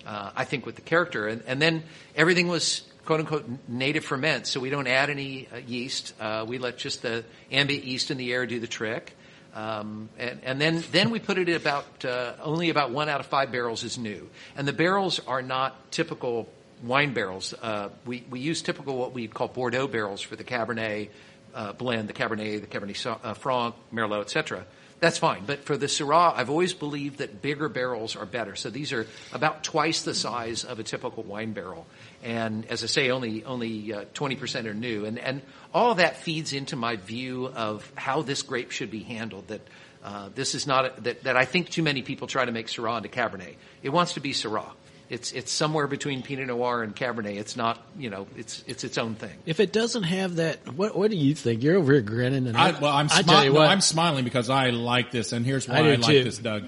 [0.05, 1.27] uh, I think, with the character.
[1.27, 1.83] And, and then
[2.15, 6.13] everything was quote unquote native ferment, so we don't add any uh, yeast.
[6.19, 9.15] Uh, we let just the ambient yeast in the air do the trick.
[9.53, 13.19] Um, and, and then, then we put it at about, uh, only about one out
[13.19, 14.29] of five barrels is new.
[14.55, 16.49] And the barrels are not typical
[16.83, 17.53] wine barrels.
[17.61, 21.09] Uh, we, we use typical what we call Bordeaux barrels for the Cabernet,
[21.53, 24.65] uh, blend, the Cabernet, the Cabernet uh, Franc, Merlot, etc.
[25.01, 25.45] That's fine.
[25.47, 28.55] But for the Syrah, I've always believed that bigger barrels are better.
[28.55, 31.87] So these are about twice the size of a typical wine barrel.
[32.23, 35.05] And as I say, only, only, uh, 20% are new.
[35.05, 35.41] And, and
[35.73, 39.47] all that feeds into my view of how this grape should be handled.
[39.47, 39.61] That,
[40.03, 42.67] uh, this is not, a, that, that I think too many people try to make
[42.67, 43.55] Syrah into Cabernet.
[43.81, 44.69] It wants to be Syrah.
[45.11, 47.35] It's, it's somewhere between Pinot Noir and Cabernet.
[47.35, 49.33] It's not, you know, it's, it's its own thing.
[49.45, 51.63] If it doesn't have that, what what do you think?
[51.63, 53.81] You're over here grinning, and I, well, I'm, I smi- tell you no, what, I'm
[53.81, 56.23] smiling because I like this, and here's why I I, like too.
[56.23, 56.63] this, Doug.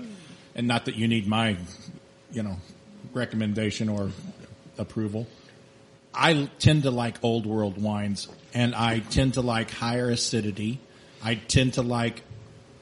[0.56, 1.56] And not that you need my,
[2.34, 2.58] you know,
[3.14, 4.10] recommendation or
[4.78, 5.26] approval.
[6.14, 10.82] I tend to like old world wines, and I tend to like higher acidity.
[11.24, 12.22] I tend to like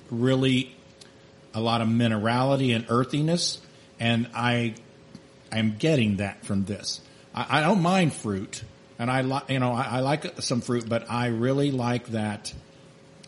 [0.10, 0.76] really
[1.54, 3.62] a lot of minerality and earthiness,
[4.00, 4.74] and I
[5.52, 7.02] I'm getting that from this.
[7.36, 8.64] I, I don't mind fruit,
[9.00, 12.54] and I like you know I, I like some fruit, but I really like that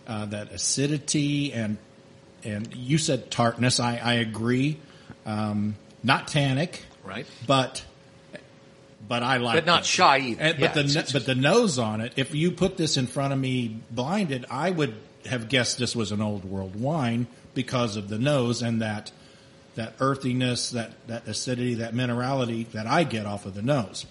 [0.07, 1.77] uh, that acidity and
[2.43, 3.79] and you said tartness.
[3.79, 4.77] I, I agree.
[5.25, 7.25] Um, not tannic, Right.
[7.47, 7.83] but
[9.07, 9.87] but I like But not this.
[9.87, 10.41] shy either.
[10.41, 12.13] And, Yeah, but the it's- but the nose on it.
[12.15, 14.93] If you put this in front of me blinded, I would
[15.25, 19.11] have guessed this was an old world wine because of the nose and that
[19.75, 24.05] that earthiness, that that acidity, that minerality that I get off of the nose.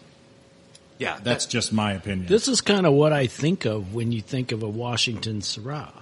[0.99, 1.19] Yeah.
[1.23, 2.27] That's just my opinion.
[2.29, 5.93] this is kind of what I think of when you think of a Washington Syrah.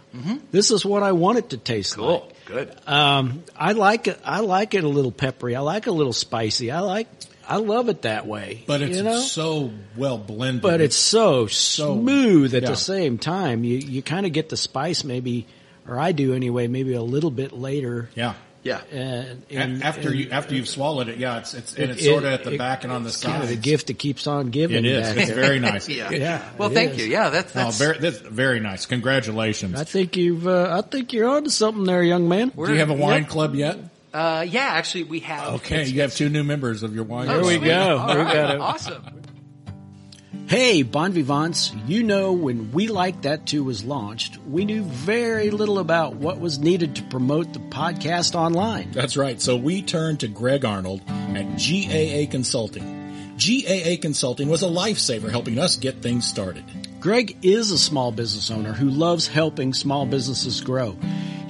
[0.50, 2.20] This is what I want it to taste Cool.
[2.26, 2.44] like.
[2.44, 2.76] Good.
[2.88, 4.20] Um, I like it.
[4.24, 5.54] I like it a little peppery.
[5.54, 6.70] I like it a little spicy.
[6.72, 7.06] I like.
[7.48, 8.64] I love it that way.
[8.66, 9.20] But it's you know?
[9.20, 10.62] so well blended.
[10.62, 12.70] but it's so smooth at yeah.
[12.70, 13.62] the same time.
[13.64, 15.46] You you kind of get the spice maybe,
[15.86, 16.66] or I do anyway.
[16.66, 18.10] Maybe a little bit later.
[18.14, 18.34] yeah.
[18.62, 18.82] Yeah.
[18.92, 22.04] And, and after and you after you've swallowed it, yeah, it's it's and it- it's
[22.04, 23.16] sort of at the it- back and on the side.
[23.30, 24.84] it's kind of the gift that keeps on giving.
[24.84, 25.08] It is.
[25.08, 25.40] back It's there.
[25.42, 25.88] very nice.
[25.88, 26.10] Yeah.
[26.10, 26.98] Yeah, Well, thank is.
[26.98, 27.04] you.
[27.06, 28.84] Yeah, that's, No, that's very, that's very nice.
[28.86, 29.80] Congratulations.
[29.80, 30.46] I think you've.
[30.46, 32.50] Uh, I think you're onto something there, young man.
[32.54, 33.30] Do you have a wine Yep.
[33.30, 33.78] club yet?
[34.12, 35.54] uh, yeah, actually we have.
[35.54, 37.60] Okay, it's- you have two new members of your wine Oh, There club.
[37.62, 37.96] we go.
[37.98, 38.34] All We right.
[38.34, 38.60] got it.
[38.60, 39.04] Awesome.
[40.50, 45.52] Hey, Bon Vivants, you know when We Like That Too was launched, we knew very
[45.52, 48.90] little about what was needed to promote the podcast online.
[48.90, 49.40] That's right.
[49.40, 53.36] So we turned to Greg Arnold at GAA Consulting.
[53.36, 56.64] GAA Consulting was a lifesaver helping us get things started.
[56.98, 60.96] Greg is a small business owner who loves helping small businesses grow.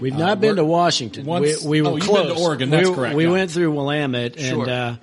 [0.00, 1.26] We've not been to Washington.
[1.26, 2.36] once- we, we were oh, close.
[2.36, 4.96] to Oregon, that's we, correct, We went through Willamette and, uh,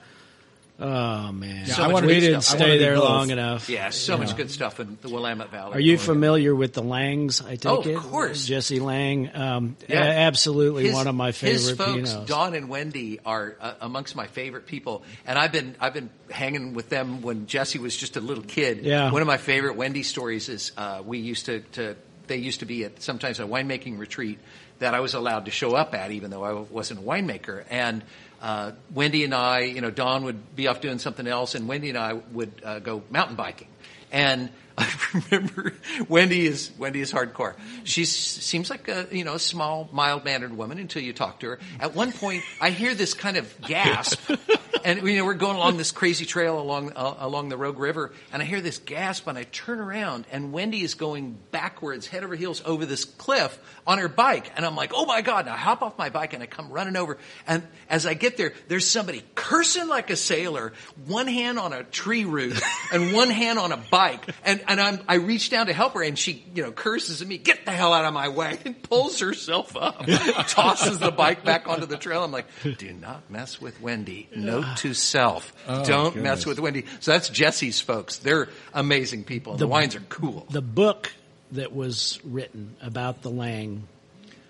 [0.79, 1.65] oh man.
[1.67, 3.03] Yeah, I wanted we didn't I wanted stay there both.
[3.03, 3.69] long enough.
[3.69, 5.73] Yeah, so much good stuff in the Willamette Valley.
[5.75, 7.41] Are you familiar with the Langes?
[7.41, 8.45] I take Oh, of course.
[8.45, 9.29] Jesse Lange.
[9.33, 10.03] Um, Yeah.
[10.03, 12.27] a- absolutely His- one of my favorite His folks, Pinots.
[12.27, 16.73] Don and Wendy, are uh, amongst my favorite people, and I've been I've been hanging
[16.73, 18.85] with them when Jesse was just a little kid.
[18.85, 19.11] Yeah.
[19.11, 21.95] One of my favorite Wendy stories is uh, we used to, to
[22.27, 24.39] they used to be at sometimes a winemaking retreat
[24.79, 28.03] that I was allowed to show up at, even though I wasn't a winemaker, and.
[28.41, 31.89] Uh, Wendy and I, you know, Don would be off doing something else, and Wendy
[31.89, 33.67] and I would uh, go mountain biking.
[34.11, 35.73] And I remember
[36.07, 37.55] Wendy is Wendy is hardcore.
[37.83, 41.47] She seems like a you know a small, mild mannered woman until you talk to
[41.47, 41.59] her.
[41.81, 44.31] At one point, I hear this kind of gasp,
[44.85, 48.13] and you know we're going along this crazy trail along uh, along the Rogue River,
[48.31, 52.23] and I hear this gasp, and I turn around, and Wendy is going backwards, head
[52.23, 55.41] over heels, over this cliff on her bike, and I'm like, oh my god!
[55.41, 57.17] And I hop off my bike and I come running over,
[57.47, 60.73] and as I get there, there's somebody cursing like a sailor,
[61.05, 62.59] one hand on a tree root
[62.91, 66.03] and one hand on a bike, and and I'm I reach down to help her,
[66.03, 68.81] and she you know curses at me, get the hell out of my way, and
[68.81, 70.05] pulls herself up,
[70.47, 72.23] tosses the bike back onto the trail.
[72.23, 74.27] I'm like, do not mess with Wendy.
[74.35, 76.85] Note to self, oh, don't mess with Wendy.
[76.99, 78.17] So that's Jesse's folks.
[78.17, 79.53] They're amazing people.
[79.53, 80.45] and the wines are cool.
[80.49, 81.11] the book
[81.53, 83.87] that was written about the Lange.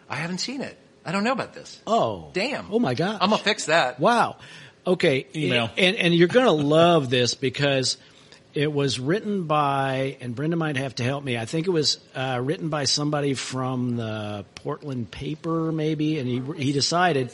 [0.09, 0.77] I haven't seen it.
[1.09, 1.81] I don't know about this.
[1.87, 2.71] Oh, Damn.
[2.71, 3.17] Oh my God.
[3.19, 3.99] I'm gonna fix that.
[3.99, 4.37] Wow.
[4.85, 5.25] Okay.
[5.35, 5.71] Email.
[5.75, 7.97] And, and you're going to love this because
[8.53, 11.35] it was written by, and Brenda might have to help me.
[11.35, 16.63] I think it was uh, written by somebody from the Portland paper, maybe, and he
[16.63, 17.31] he decided,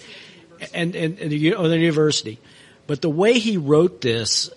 [0.73, 2.39] and and, and the, or the university.
[2.87, 4.49] But the way he wrote this,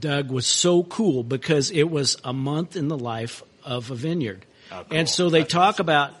[0.00, 4.44] Doug, was so cool because it was a month in the life of a vineyard,
[4.90, 6.12] and so they talk about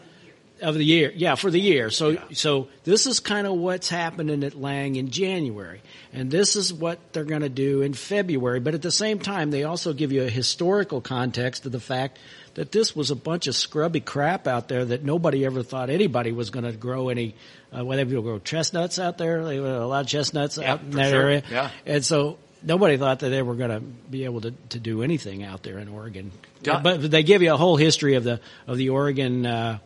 [0.60, 1.12] of the year.
[1.14, 1.90] Yeah, for the year.
[1.90, 5.82] So so this is kind of what's happening at Lange in January.
[6.12, 9.50] And this is what they're going to do in February, but at the same time
[9.50, 12.18] they also give you a historical context of the fact
[12.54, 16.32] that this was a bunch of scrubby crap out there that nobody ever thought anybody
[16.32, 17.34] was going to grow any
[17.76, 20.80] uh, whether people grow chestnuts out there, they were a lot of chestnuts Yeah, out
[20.80, 21.20] in that sure.
[21.22, 21.42] area.
[21.50, 21.70] Yeah.
[21.84, 25.42] And so nobody thought that they were going to be able to, to do anything
[25.42, 26.30] out there in Oregon.
[26.62, 29.78] But they give you a whole history of the of the Oregon uh,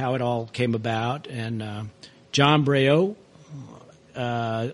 [0.00, 1.26] how it all came about.
[1.28, 1.84] And uh,
[2.32, 3.14] John Bernau,
[4.16, 4.70] uh, uh,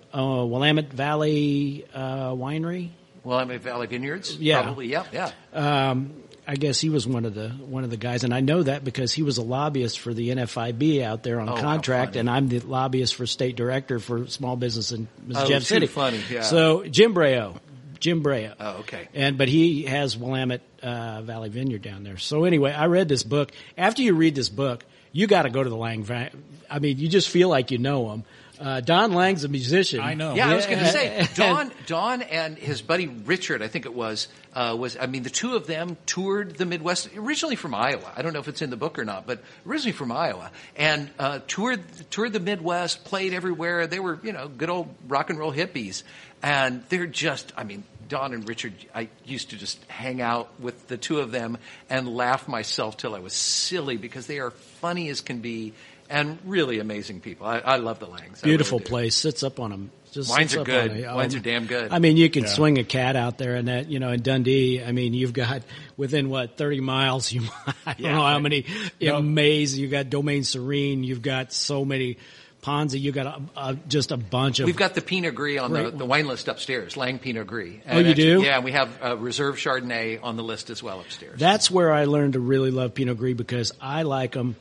[0.47, 2.91] Willamette Valley uh, Winery.
[3.25, 4.37] Willamette Valley Vineyards.
[4.37, 4.63] Yeah.
[4.63, 4.87] Probably.
[4.89, 5.05] Yeah.
[5.13, 5.31] Yeah.
[5.53, 8.63] Um, I guess he was one of the one of the guys, and I know
[8.63, 12.31] that because he was a lobbyist for the NFIB out there on Oh, contract, and
[12.31, 15.87] I'm the lobbyist for state director for small business in Oh, Jeff City.
[15.89, 16.43] funny, yeah.
[16.43, 17.57] So Jim Bernau,
[17.99, 18.55] Jim Bernau.
[18.61, 19.09] Oh, okay.
[19.13, 22.17] And but he has Willamette uh, Valley Vineyard down there.
[22.17, 23.51] So anyway, I read this book.
[23.77, 24.85] After you read this book,
[25.17, 26.05] you got to go to the Lange.
[26.05, 26.31] Va-
[26.69, 28.25] I mean, you just feel like you know him.
[28.61, 30.01] Uh, Don Lange's a musician.
[30.01, 30.35] I know.
[30.35, 31.73] Yeah, I was going to say Don.
[31.87, 34.97] Don and his buddy Richard, I think it was, uh, was.
[34.99, 38.11] I mean, the two of them toured the Midwest originally from Iowa.
[38.17, 41.11] I don't know if it's in the book or not, but originally from Iowa, and
[41.19, 43.87] uh, toured toured the Midwest, played everywhere.
[43.87, 46.03] They were, you know, good old rock and roll hippies,
[46.43, 47.53] and they're just.
[47.59, 51.31] I mean, Don and Richard, I used to just hang out with the two of
[51.33, 51.59] them
[51.91, 54.51] and laugh myself till I was silly because they are
[54.81, 55.73] funny as can be
[56.09, 57.47] and really amazing people.
[57.47, 58.41] I, I love the Langes.
[58.41, 59.15] Beautiful really place.
[59.17, 59.91] Sits up on them.
[60.13, 60.91] Just Wines are good.
[60.93, 61.93] on a- Wines um, are damn good.
[61.93, 62.51] I mean, you can Yeah.
[62.51, 64.83] swing a cat out there, and that you know in Dundee.
[64.83, 65.63] I mean, you've got
[65.97, 67.31] within what thirty miles.
[67.33, 68.13] You I don't Yeah.
[68.13, 68.65] know how many
[69.01, 69.21] No.
[69.21, 69.77] maze.
[69.77, 71.03] You got Domaine Serene.
[71.05, 72.19] You've got so many
[72.67, 73.01] Ponzi.
[73.01, 74.67] You got a, a, just a bunch of.
[74.67, 77.77] We've got the Pinot Gris on the, the wine list upstairs, Lange Pinot Gris.
[77.89, 78.43] Oh, you do?
[78.43, 81.39] Yeah, and we have uh, Reserve Chardonnay on the list as well upstairs.
[81.39, 84.57] That's where I learned to really love Pinot Gris because I like them.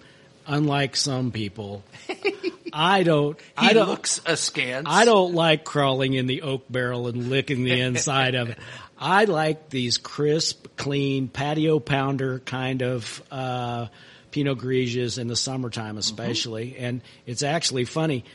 [0.47, 1.84] Unlike some people,
[2.74, 3.36] I don't.
[3.60, 3.88] he I don't.
[3.88, 4.86] looks askance.
[4.88, 8.60] I don't like crawling in the oak barrel and licking the inside of it.
[8.99, 13.88] I like these crisp, clean patio pounder kind of uh,
[14.36, 16.75] Pinot Grigios in the summertime, especially.
[16.77, 18.25] And it's actually funny.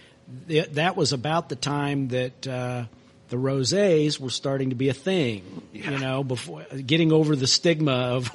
[0.49, 2.85] Th- That was about the time that uh,
[3.29, 5.43] the rosés were starting to be a thing.
[5.75, 5.91] Yeah.
[5.91, 8.31] You know, before getting over the stigma of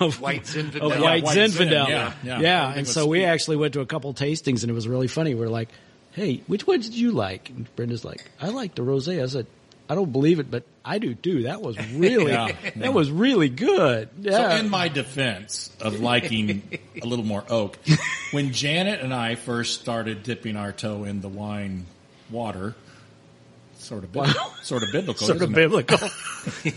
[0.00, 0.80] of White Zinfandel.
[0.82, 2.40] of Yeah, white, white Zin, yeah, yeah.
[2.40, 2.72] yeah.
[2.76, 5.34] And so we actually went to a couple tastings, and it was really funny.
[5.34, 5.70] We are like,
[6.12, 9.46] "Hey, which one did you like?" And Brenda's like, "I like the rosé." I said,
[9.88, 11.44] "I don't believe it, but I do too.
[11.44, 12.52] That was really, Yeah.
[12.76, 16.62] that was really good." So in my defense of liking
[17.02, 17.78] a little more oak,
[18.32, 21.86] when Janet and I first started dipping our toe in the wine
[22.30, 22.74] water,
[23.78, 25.98] sort of biblical, sort of biblical, sort of biblical.
[26.62, 26.74] did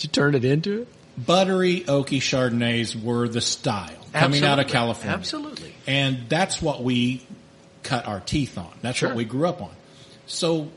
[0.00, 0.88] you turn it into it?
[1.16, 5.16] buttery oaky Chardonnays were the style coming out of California.
[5.16, 5.74] Absolutely.
[5.84, 7.26] And that's what we
[7.82, 8.70] cut our teeth on.
[8.82, 9.08] That's Sure.
[9.08, 9.72] what we grew up on.
[10.28, 10.70] So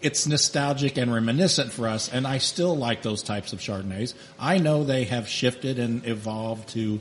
[0.00, 4.14] it's nostalgic and reminiscent for us, and I still like those types of Chardonnays.
[4.38, 7.00] I know they have shifted and evolved to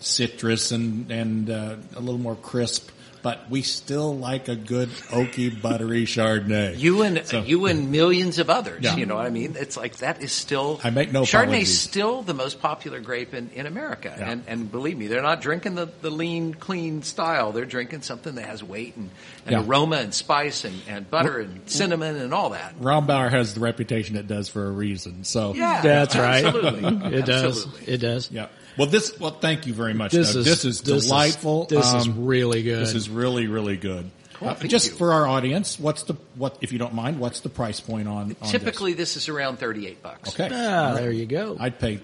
[0.00, 2.90] citrus and, and uh, a little more crisp,
[3.22, 6.78] but we still like a good oaky, buttery Chardonnay.
[6.78, 8.82] You and So- you and millions of others.
[8.82, 8.96] Yeah.
[8.96, 9.56] You know what I mean?
[9.58, 10.80] It's like that is still.
[10.82, 11.78] I make no Chardonnay's apologies.
[11.80, 14.30] still the most popular grape in, in America, Yeah.
[14.30, 17.52] and and believe me, they're not drinking the, the lean, clean style.
[17.52, 19.10] They're drinking something that has weight and,
[19.46, 19.64] and Yeah.
[19.66, 22.78] aroma and spice and, and butter and cinnamon and all that.
[22.80, 25.24] Rombauer has the reputation it does for a reason.
[25.24, 26.44] So Yeah, That's right.
[26.44, 27.66] Absolutely, It does.
[27.86, 28.30] It does.
[28.30, 28.46] Yeah.
[28.76, 29.18] Well, this.
[29.18, 30.12] Well, thank you very much.
[30.12, 30.38] This Doug.
[30.40, 31.64] is this is this delightful.
[31.66, 32.80] This is Um, really good.
[32.80, 34.10] This is really really good.
[34.34, 34.96] Cool, Uh, just you.
[34.96, 36.56] for our audience, what's the what?
[36.60, 38.34] If you don't mind, what's the price point on?
[38.40, 40.30] on Typically, this is around thirty eight bucks.
[40.30, 40.48] okay.
[40.52, 41.56] ah, there you go.
[41.60, 42.00] I'd pay.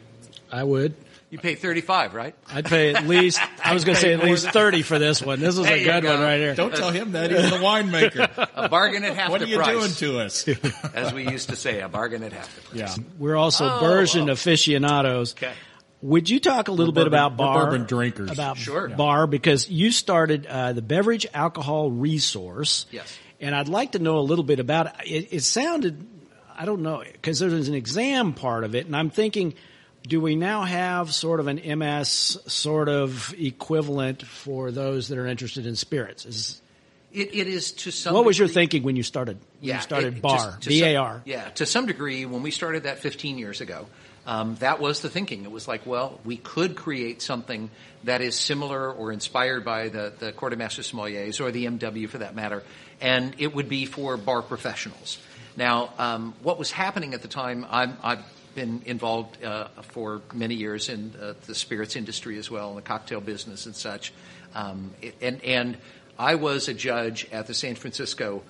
[0.53, 0.95] I would.
[1.31, 2.35] You pay thirty five, right?
[2.51, 3.39] I'd pay at least.
[3.65, 5.41] I was going to say at least than- thirty for this one.
[5.41, 6.13] This is There a good go.
[6.15, 6.55] one right here.
[6.55, 8.49] Don't tell him that he's the winemaker.
[8.55, 10.49] A bargain at half what the are you price, doing to us?
[10.95, 11.81] as we used to say.
[11.83, 12.97] A bargain at half the price.
[12.99, 13.05] Yeah.
[13.19, 14.33] We're also Oh, Bergen oh.
[14.33, 15.35] aficionados.
[15.35, 15.53] Okay.
[16.03, 17.65] Would you talk a little bit about bar?
[17.67, 18.31] bourbon drinkers.
[18.31, 18.89] About Sure.
[18.89, 22.87] bar because you started uh, the beverage alcohol resource.
[22.93, 23.17] Yes.
[23.41, 25.11] And I'd like to know a little bit about it.
[25.11, 26.07] It, it sounded,
[26.57, 29.55] I don't know, because there's an exam part of it, and I'm thinking,
[30.07, 35.27] do we now have sort of an MS sort of equivalent for those that are
[35.27, 36.25] interested in spirits?
[36.27, 36.61] Is,
[37.13, 38.15] It, it is to some.
[38.15, 39.39] what was your thinking when you started?
[39.61, 42.51] When you started it- bar, to- to B some- Yeah, to some degree, when we
[42.53, 43.87] started that 15 years ago,
[44.29, 45.45] um, that was the thinking.
[45.45, 47.71] It was like, well, we could create something
[48.05, 52.09] that is similar or inspired by the the Court of Master Sommeliers or the MW
[52.11, 52.63] for that matter,
[53.01, 55.19] and it would be for bar professionals.
[55.57, 57.67] Now, um, what was happening at the time?
[57.71, 58.23] I'm, I've
[58.55, 62.83] been involved uh, for many years in uh, the spirits industry as well, in the
[62.83, 64.13] cocktail business and such,
[64.55, 65.79] um, and and
[66.19, 68.43] I was a judge at the San Francisco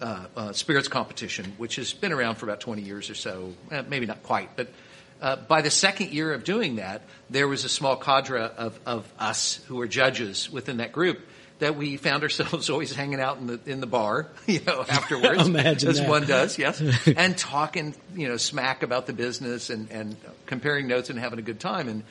[0.00, 3.82] uh, uh, spirits competition, which has been around for about 20 years or so, eh,
[3.88, 4.68] maybe not quite, but
[5.20, 9.10] uh, by the second year of doing that, there was a small cadre of, of
[9.18, 11.20] us who were judges within that group
[11.58, 15.46] that we found ourselves always hanging out in the in the bar, you know, afterwards,
[15.48, 16.08] Imagine as that.
[16.08, 20.16] one does, yes, and talking, you know, smack about the business and and
[20.46, 22.04] comparing notes and having a good time, and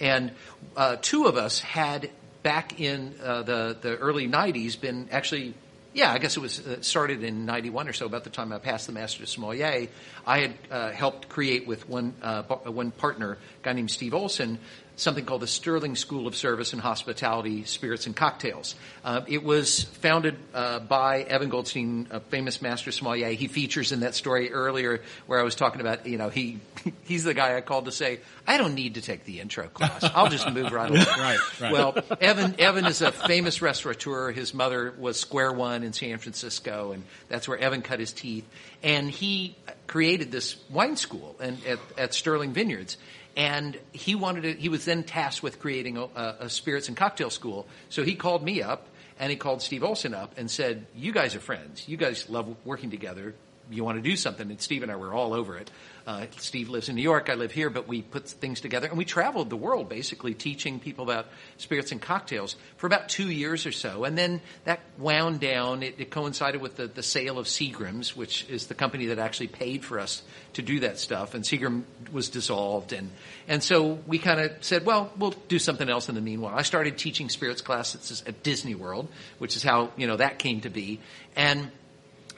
[0.00, 0.32] and
[0.76, 2.10] uh, two of us had
[2.42, 5.54] back in uh, the the early '90s been actually
[5.94, 8.06] yeah, I guess it was uh, started in '91 or so.
[8.06, 9.88] About the time I passed the Master de Sommelier,
[10.26, 14.58] I had uh, helped create with one uh, one partner, a guy named Steve Olson,
[14.96, 18.74] something called the Sterling School of Service and Hospitality, Spirits and Cocktails.
[19.04, 23.30] Uh, it was founded uh, by Evan Goldstein, a famous Master sommelier.
[23.30, 26.60] He features in that story earlier where I was talking about, you know, he
[27.04, 30.04] he's the guy I called to say, I don't need to take the intro class.
[30.14, 31.04] I'll just move right along.
[31.24, 31.72] Right, right.
[31.72, 34.30] Well, Evan Evan is a famous restaurateur.
[34.32, 38.46] His mother was Square One in San Francisco, and that's where Evan cut his teeth.
[38.82, 42.96] And he created this wine school and at, at Sterling Vineyards.
[43.36, 47.30] And he wanted to, he was then tasked with creating a, a spirits and cocktail
[47.30, 47.66] school.
[47.88, 48.86] So he called me up
[49.18, 51.88] and he called Steve Olson up and said, you guys are friends.
[51.88, 53.34] You guys love working together.
[53.70, 54.50] You want to do something.
[54.50, 55.70] And Steve and I were all over it.
[56.06, 57.30] Uh, Steve lives in New York.
[57.30, 60.78] I live here, but we put things together and we traveled the world basically teaching
[60.78, 64.04] people about spirits and cocktails for about two years or so.
[64.04, 65.82] And then that wound down.
[65.82, 69.48] It, it coincided with the, the sale of Seagram's, which is the company that actually
[69.48, 70.22] paid for us
[70.54, 71.32] to do that stuff.
[71.32, 72.92] And Seagram was dissolved.
[72.92, 73.10] And,
[73.48, 76.54] and so we kind of said, well, we'll do something else in the meanwhile.
[76.54, 79.08] I started teaching spirits classes at Disney World,
[79.38, 81.00] which is how, you know, that came to be.
[81.34, 81.70] And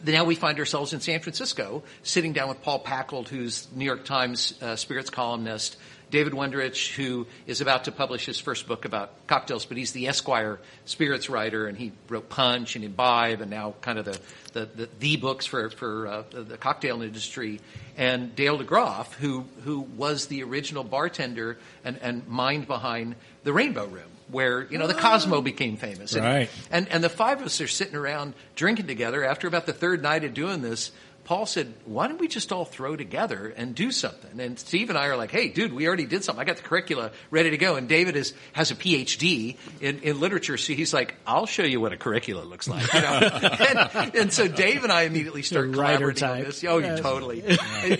[0.04, 4.04] now we find ourselves in San Francisco, sitting down with Paul Pacult, who's New York
[4.04, 5.76] Times uh, spirits columnist,
[6.10, 10.06] David Wondrich, who is about to publish his first book about cocktails, but he's the
[10.06, 14.20] Esquire spirits writer, and he wrote Punch and Imbibe, and now kind of the
[14.52, 17.60] the, the, the books for for uh, the cocktail industry.
[17.96, 23.86] And Dale DeGroff, who who was the original bartender and, and mind behind the Rainbow
[23.86, 26.14] Room where you know the Cosmo became famous.
[26.14, 26.50] And, Right.
[26.70, 29.24] And and the five of us are sitting around drinking together.
[29.24, 30.90] After about the third night of doing this,
[31.26, 34.96] Paul said, "Why don't we just all throw together and do something?" And Steve and
[34.98, 36.40] I are like, "Hey, dude, we already did something.
[36.40, 40.20] I got the curricula ready to go." And David is has a PhD in, in
[40.20, 43.18] literature, so he's like, "I'll show you what a curricula looks like." You know?
[43.94, 46.64] and, and so Dave and I immediately start collaborating on this.
[46.64, 47.00] Oh, Yes.
[47.00, 47.42] totally.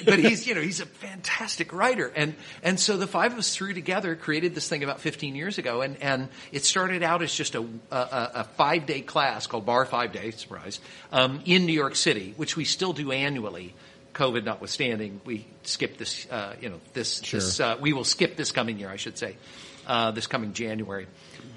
[0.05, 2.12] but he's, you know, he's a fantastic writer.
[2.14, 5.59] And, and so the five of us threw together, created this thing about 15 years
[5.59, 5.83] ago.
[5.83, 7.61] And, and it started out as just a,
[7.91, 10.79] a, a five day class called Bar Five Day, surprise,
[11.11, 13.75] um, in New York City, which we still do annually.
[14.14, 18.51] COVID notwithstanding, we skip this, uh, you know, this, this, uh, we will skip this
[18.51, 19.37] coming year, I should say,
[19.87, 21.07] uh, this coming January.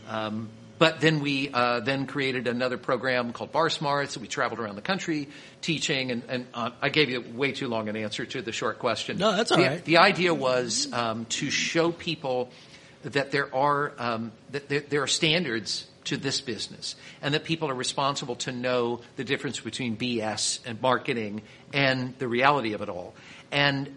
[0.10, 0.50] Um,
[0.80, 4.18] but then we uh, then created another program called Bar Smarts.
[4.18, 5.28] We traveled around the country
[5.62, 8.80] teaching, and, and uh, I gave you way too long an answer to the short
[8.80, 9.18] question.
[9.18, 9.84] No, that's all the, right.
[9.84, 12.50] The idea was um, to show people
[13.04, 17.70] that there are um, that there, there are standards to this business, and that people
[17.70, 21.42] are responsible to know the difference between BS and marketing
[21.74, 23.14] and the reality of it all.
[23.52, 23.96] And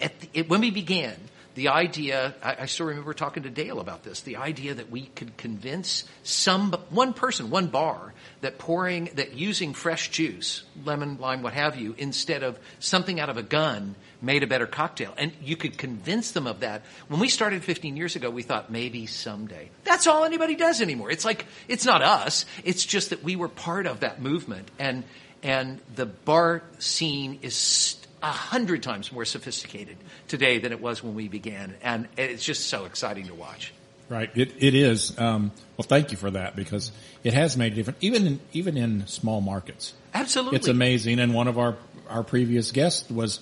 [0.00, 1.16] the, it, when we began,
[1.54, 5.06] the idea, I, I still remember talking to Dale about this, the idea that we
[5.06, 11.42] could convince some, one person, one bar, that pouring, that using fresh juice, lemon, lime,
[11.42, 15.14] what have you, instead of something out of a gun made a better cocktail.
[15.16, 16.82] And you could convince them of that.
[17.08, 19.70] When we started 15 years ago, we thought maybe someday.
[19.84, 21.10] That's all anybody does anymore.
[21.10, 22.44] It's like, it's not us.
[22.64, 24.70] It's just that we were part of that movement.
[24.78, 25.04] And,
[25.42, 29.96] and the bar scene is a hundred times more sophisticated
[30.28, 33.72] today than it was when we began, and it's just so exciting to watch.
[34.08, 34.30] Right.
[34.34, 35.16] It it is.
[35.18, 36.90] Um, well, thank you for that because
[37.22, 39.94] it has made a difference, even in, even in small markets.
[40.12, 41.20] Absolutely, It's amazing.
[41.20, 41.76] And one of our
[42.08, 43.38] our previous guests was,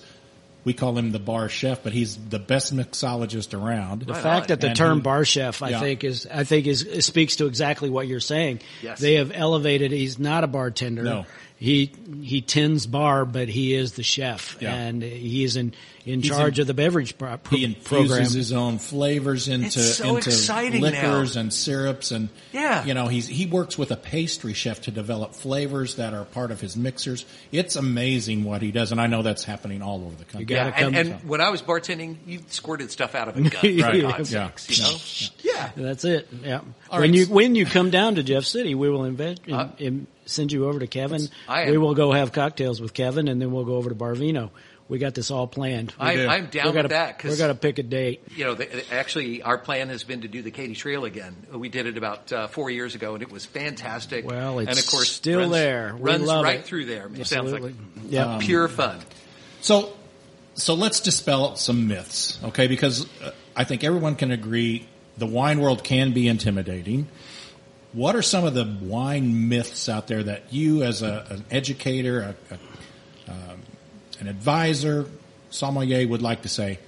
[0.63, 4.01] we call him the bar chef, but he's the best mixologist around.
[4.03, 4.47] The Right fact on.
[4.49, 5.79] that the And term he- bar chef, I Yeah.
[5.79, 8.59] think is, I think is, it speaks to exactly what you're saying.
[8.83, 8.99] Yes.
[8.99, 11.03] They have elevated, he's not a bartender.
[11.03, 11.25] No.
[11.57, 11.91] He,
[12.21, 14.73] he tends bar, but he is the chef Yeah.
[14.73, 15.73] and he is in,
[16.05, 18.21] in He's charge in- of the beverage pro- pro- He infuses program.
[18.33, 20.29] his own flavors into so into
[20.79, 21.41] liquors now.
[21.41, 22.85] and syrups and Yeah.
[22.85, 26.51] you know he's he works with a pastry chef to develop flavors that are part
[26.51, 27.25] of his mixers.
[27.51, 30.45] It's amazing what he does, and I know that's happening all over the country.
[30.45, 33.41] gotta yeah, and, come- and when I was bartending, you squirted stuff out of a
[33.49, 33.51] gun.
[33.51, 34.01] For Right.
[34.01, 34.49] God's Yeah.
[34.55, 34.97] sakes, you know?
[35.55, 35.69] Yeah.
[35.75, 36.27] That's it.
[36.43, 36.61] Yeah.
[36.89, 37.19] All when right.
[37.19, 40.67] you when you come down to Jeff City, we will invent Uh, im- send you
[40.67, 41.27] over to Kevin.
[41.47, 43.95] I am- we will go have cocktails with Kevin, and then we'll go over to
[43.95, 44.49] Barvino.
[44.89, 45.93] We got this all planned.
[45.99, 46.27] I, do.
[46.27, 48.23] I'm down we gotta, with that we because got to pick a date.
[48.35, 51.35] you know, the, actually, our plan has been to do the Katy Trail again.
[51.53, 54.25] We did it about uh, four years ago, and it was fantastic.
[54.25, 55.95] Well, it's and of course, still runs, there.
[55.95, 56.65] We runs love right it.
[56.65, 57.07] through there.
[57.13, 57.75] It sounds like Absolutely.
[58.09, 58.39] Yeah.
[58.41, 58.99] pure fun.
[59.61, 59.93] So,
[60.55, 62.65] so let's dispel some myths, okay?
[62.65, 64.87] Because uh, I think everyone can agree
[65.19, 67.07] the wine world can be intimidating.
[67.93, 72.21] What are some of the wine myths out there that you, as a, an educator,
[72.21, 72.59] a, a, um,
[74.19, 75.05] an advisor,
[75.49, 76.79] sommelier, would like to say?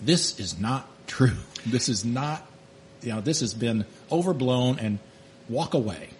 [0.00, 1.36] This is not true.
[1.66, 2.46] This is not,
[3.00, 4.98] you know, this has been overblown and
[5.48, 6.10] walk away.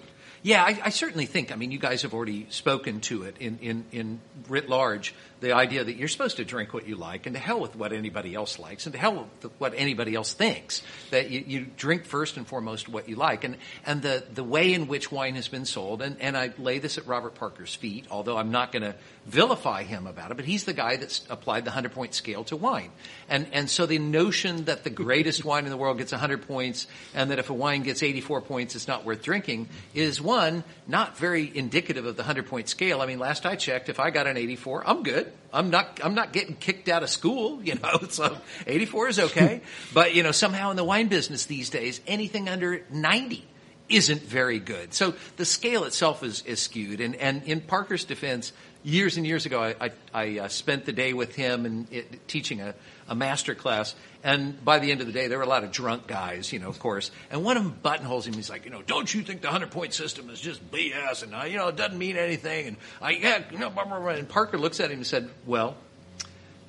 [0.43, 1.53] Yeah, I, I certainly think.
[1.53, 5.15] I mean, you guys have already spoken to it in, in, in writ large.
[5.45, 7.93] The idea that you're supposed to drink what you like, and to hell with what
[7.93, 10.83] anybody else likes, and to hell with what anybody else thinks.
[11.11, 14.73] That you, you drink first and foremost what you like, and and the the way
[14.73, 16.01] in which wine has been sold.
[16.01, 18.95] And and I lay this at Robert Parker's feet, although I'm not going to
[19.27, 20.39] vilify him about it.
[20.39, 22.91] But he's the guy that's applied the hundred point scale to wine,
[23.29, 26.87] and and so the notion that the greatest wine in the world gets hundred points,
[27.15, 31.19] and that if a wine gets 84 points, it's not worth drinking, is one not
[31.19, 33.03] very indicative of the hundred point scale.
[33.03, 35.31] I mean, last I checked, if I got an 84, I'm good.
[35.53, 39.61] I'm not, I'm not getting kicked out of school, you know, so 84 is okay.
[39.95, 43.45] but, you know, somehow in the wine business these days, anything under 90
[43.89, 44.95] isn't very good.
[44.95, 47.01] So the scale itself is, is skewed.
[47.01, 48.53] And, and in Parker's defense,
[48.85, 52.29] years and years ago, I, I, I uh, spent the day with him and it,
[52.29, 52.75] teaching a,
[53.09, 53.95] a master class.
[54.23, 56.59] And by the end of the day, there were a lot of drunk guys, you
[56.59, 57.11] know, of course.
[57.31, 58.35] And one of them buttonholes him.
[58.35, 61.35] He's like, you know, don't you think the hundred point system is just BS and,
[61.35, 62.69] uh, you know, it doesn't mean anything?
[62.69, 64.11] And I, yeah, you know, blah, blah, blah.
[64.11, 65.77] and Parker looks at him and said, well,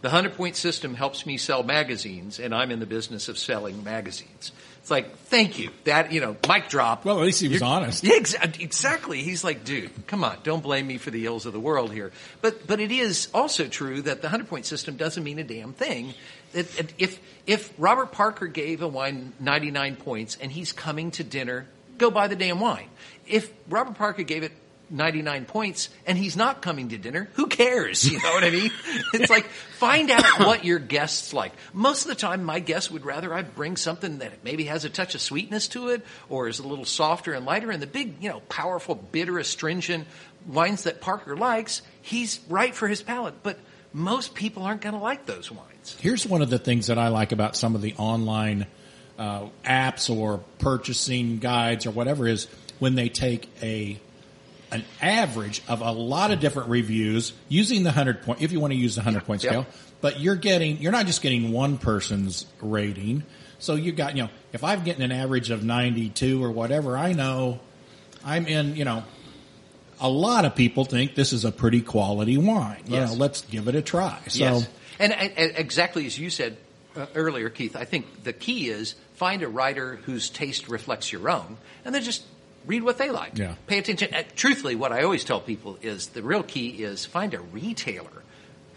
[0.01, 3.84] the hundred point system helps me sell magazines and I'm in the business of selling
[3.84, 4.51] magazines.
[4.86, 5.71] It's like, thank you.
[5.86, 7.05] That, you know, mic drop.
[7.05, 8.03] Well, at least he was You're- honest.
[8.03, 9.23] Yeah, exa- exactly.
[9.23, 12.11] He's like, dude, come on, don't blame me for the ills of the world here.
[12.41, 15.73] But, but it is also true that the hundred point system doesn't mean a damn
[15.73, 16.13] thing.
[16.53, 21.23] It, it- if, if Robert Parker gave a wine 99 points and he's coming to
[21.23, 21.65] dinner,
[21.97, 22.89] go buy the damn wine.
[23.25, 24.51] If Robert Parker gave it
[24.89, 28.03] 99 points and he's not coming to dinner, who cares?
[28.15, 28.71] You know what I mean?
[29.13, 31.51] It's like, find out what your guests like.
[31.73, 34.89] Most of the time, my guests would rather I bring something that maybe has a
[34.89, 37.71] touch of sweetness to it or is a little softer and lighter.
[37.71, 40.07] And the big, you know, powerful, bitter, astringent
[40.47, 43.43] wines that Parker likes, he's right for his palate.
[43.43, 43.59] But
[43.91, 45.97] most people aren't going to like those wines.
[45.99, 48.67] Here's one of the things that I like about some of the online
[49.17, 52.47] uh, apps or purchasing guides or whatever is
[52.79, 53.99] when they take a
[54.76, 58.73] an average of a lot of different reviews using the hundred point if you want
[58.73, 59.51] to use the hundred point Yep.
[59.51, 59.65] scale,
[60.01, 63.23] but you're getting you're not just getting one person's rating.
[63.59, 66.97] So you've got you know if I'm getting an average of ninety two or whatever,
[66.97, 67.59] I know
[68.23, 69.03] I'm in you know.
[70.01, 72.84] A lot of people think this is a pretty quality wine.
[72.86, 73.11] You Yes.
[73.11, 74.19] know, let's give it a try.
[74.28, 74.67] So Yes.
[74.99, 76.57] And, and, and exactly as you said
[76.97, 81.30] uh, earlier, Keith, I think the key is find a writer whose taste reflects your
[81.30, 82.23] own, and then just
[82.66, 83.38] read what they like.
[83.38, 83.55] Yeah.
[83.68, 84.13] Pay attention.
[84.13, 88.24] Uh, truthfully, what I always tell people is the real key is find a retailer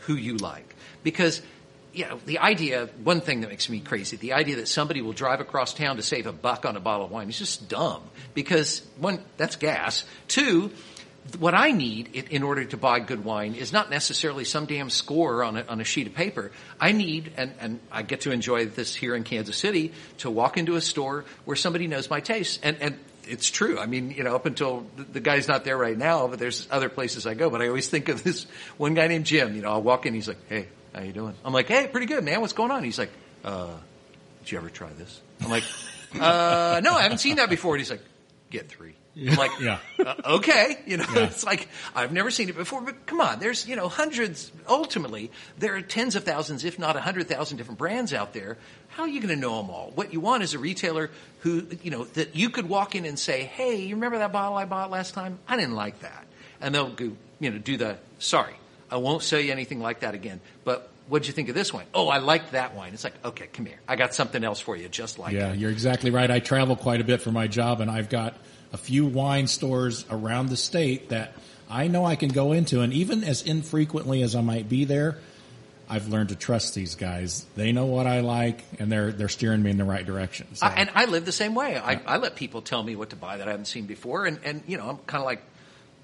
[0.01, 1.43] who you like, because.
[1.91, 5.15] You know, the idea, one thing that makes me crazy, the idea that somebody will
[5.15, 8.03] drive across town to save a buck on a bottle of wine is just dumb.
[8.35, 10.05] Because one, that's gas.
[10.29, 10.71] Two,
[11.39, 15.43] what I need in- order to buy good wine is not necessarily some damn score
[15.43, 16.53] on a, on a sheet of paper.
[16.79, 20.57] I need, and, and I get to enjoy this here in Kansas City, to walk
[20.59, 22.61] into a store where somebody knows my tastes.
[22.63, 23.79] And, and it's true.
[23.79, 26.89] I mean, you know, up until the, guy's not there right now, but there's other
[26.89, 27.51] places I go.
[27.51, 29.55] But I always think of this one guy named Jim.
[29.55, 31.35] You know, I'll walk in, he's like, hey, how you doing?
[31.45, 32.41] I'm like, hey, pretty good, man.
[32.41, 32.85] What's going on?
[32.85, 33.11] He's like,
[33.45, 33.75] uh,
[34.41, 35.21] did you ever try this?
[35.41, 35.65] I'm like,
[36.15, 37.75] uh, no, I haven't seen that before.
[37.75, 38.03] And he's like,
[38.51, 38.95] get three.
[39.21, 39.79] I'm like, Yeah.
[39.99, 40.79] uh, okay.
[40.87, 43.89] You know, it's like, I've never seen it before, but come on, there's, you know,
[43.89, 48.33] hundreds, ultimately, there are tens of thousands, if not a hundred thousand different brands out
[48.33, 48.57] there.
[48.89, 49.93] How are you going to know them all?
[49.95, 51.11] What you want is a retailer
[51.41, 54.57] who, you know, that you could walk in and say, hey, you remember that bottle
[54.57, 55.39] I bought last time?
[55.49, 56.27] I didn't like that.
[56.61, 58.55] And they'll go, you know, do the, sorry,
[58.91, 61.87] I won't sell you anything like that again, but what'd you think of this wine?
[61.95, 62.93] Oh, I liked that wine.
[62.95, 63.79] It's like, okay, come here.
[63.87, 66.31] I got something else for you just like Yeah, you're exactly right.
[66.31, 68.35] I travel quite a bit for my job and I've got
[68.73, 71.33] a few wine stores around the state that
[71.71, 75.19] I know I can go into and even as infrequently as I might be there,
[75.91, 77.47] I've learned to trust these guys.
[77.57, 80.55] They know what I like and they're, they're steering me in the right direction.
[80.55, 81.79] So, I, and I live the same way.
[81.79, 84.39] I, I let people tell me what to buy that I haven't seen before, and,
[84.45, 85.43] and you know, I'm kind of like,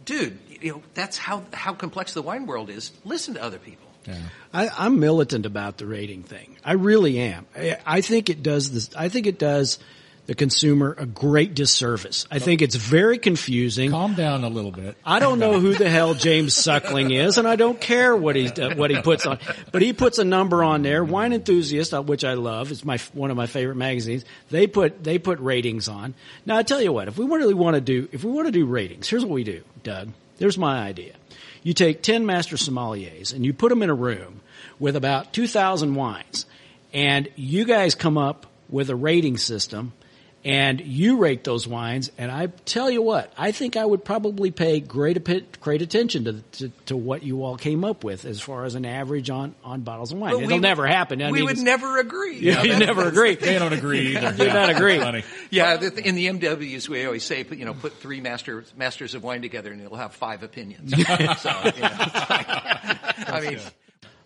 [0.06, 2.92] dude, you know, that's how how complex the wine world is.
[3.04, 3.86] Listen to other people.
[4.06, 4.16] yeah.
[4.54, 6.56] I, I'm militant about the rating thing.
[6.64, 7.46] I really am.
[7.54, 8.94] I, I think it does this.
[8.96, 9.78] I think it does
[10.26, 12.26] the consumer a great disservice.
[12.30, 13.90] I think it's very confusing.
[13.90, 14.96] Calm down a little bit.
[15.04, 18.48] I don't know who the hell James Suckling is, and I don't care what he
[18.48, 19.38] what he puts on.
[19.70, 21.04] But he puts a number on there.
[21.04, 24.24] Wine Enthusiast, uh, which I love, is my one of my favorite magazines.
[24.50, 26.14] They put they put ratings on.
[26.46, 28.52] Now I tell you what, if we really want to do if we want to
[28.52, 30.10] do ratings, here's what we do, Doug.
[30.38, 31.14] There's my idea.
[31.62, 34.40] You take ten master sommeliers and you put them in a room
[34.78, 36.46] with about two thousand wines,
[36.94, 39.92] and you guys come up with a rating system
[40.44, 42.10] and you rate those wines.
[42.18, 46.32] And I tell you what, I think I would probably pay great great attention to,
[46.58, 49.80] to to what you all came up with as far as an average on on
[49.80, 50.34] bottles of wine.
[50.34, 51.22] But It'll we- never happen.
[51.22, 52.38] I we mean, would never agree.
[52.40, 53.36] Yeah, you never agree.
[53.36, 54.34] They don't agree either.
[54.44, 54.98] You don't agree.
[54.98, 55.24] Funny.
[55.50, 59.22] Yeah, the- in the MWs, we always say, you know, put three master, masters of
[59.24, 60.90] wine together, and it'll have five opinions.
[60.96, 62.98] so, yeah.
[63.28, 63.58] I mean,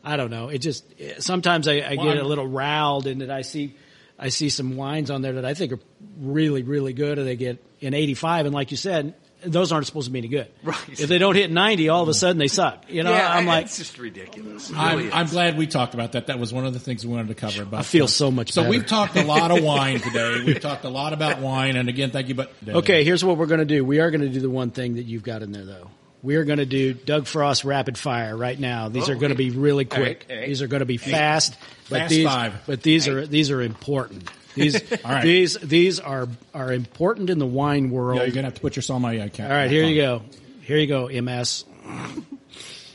[0.05, 0.49] I don't know.
[0.49, 3.43] It just eh, sometimes I, I Well, get I'm- a little riled in that I
[3.43, 3.75] see
[4.19, 5.81] I see some wines on there that I think are
[6.19, 9.15] really really good, and they get an 85, and like you said.
[9.41, 10.49] Those aren't supposed to be any good.
[10.65, 11.01] Right.
[11.01, 12.87] If they don't hit 90, all of a sudden they suck.
[12.89, 14.69] You know, yeah, I'm like, it's just ridiculous.
[14.69, 16.27] It I'm, I'm glad we talked about that.
[16.27, 17.65] That was one of the things we wanted to cover.
[17.65, 18.53] But I feel so much better.
[18.55, 18.71] So better.
[18.71, 20.43] we've talked a lot of wine today.
[20.45, 22.35] We've talked a lot about wine, and again, thank you.
[22.35, 23.85] But Okay, here's what we're going to do.
[23.85, 25.89] We are going to do the one thing that you've got in there, though.
[26.23, 28.89] We are going to do Doug Frost rapid fire right now.
[28.89, 30.27] These Oh, are going to be really all right, quick.
[30.29, 30.47] all right.
[30.49, 31.57] These are going to be fast,
[31.89, 32.55] but Fast these, five.
[32.67, 34.29] but these are these are important.
[34.59, 35.23] These All right.
[35.23, 38.19] these these are are important in the wine world.
[38.19, 39.51] Yeah, you're gonna have to put your sommelier cap.
[39.51, 40.23] All right, here you go.
[40.63, 41.65] Here you go, MS.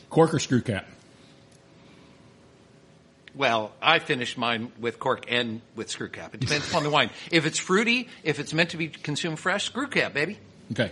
[0.09, 0.86] Cork or screw cap?
[3.36, 6.34] Well, I finished mine with cork and with screw cap.
[6.36, 7.09] It depends upon the wine.
[7.32, 10.38] If it's fruity, if it's meant to be consumed fresh, screw cap, baby.
[10.71, 10.91] Okay.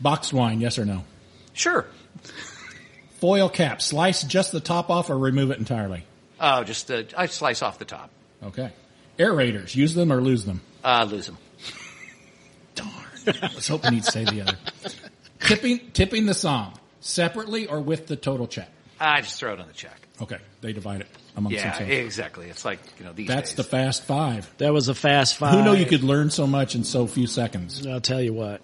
[0.00, 1.04] Boxed wine, yes or no?
[1.54, 1.86] Sure.
[3.20, 6.04] Foil cap, slice just the top off or remove it entirely?
[6.38, 8.10] Oh, just uh, I slice off the top.
[8.42, 8.70] Okay.
[9.18, 10.60] Aerators, use them or lose them?
[10.82, 11.38] Uh, lose them.
[12.74, 12.90] Darn.
[13.42, 14.58] I was hoping he'd say the other.
[15.40, 18.68] tipping, tipping the somm, separately or with the total check?
[19.00, 19.96] I just throw it on the check.
[20.20, 20.38] Okay.
[20.60, 21.92] They divide it amongst Yeah, themselves.
[22.04, 22.46] exactly.
[22.48, 23.56] It's like you know these That's days.
[23.56, 24.52] the fast five.
[24.58, 25.54] That was a fast five.
[25.54, 27.86] Who know you could learn so much in so few seconds?
[27.86, 28.62] I'll tell you what,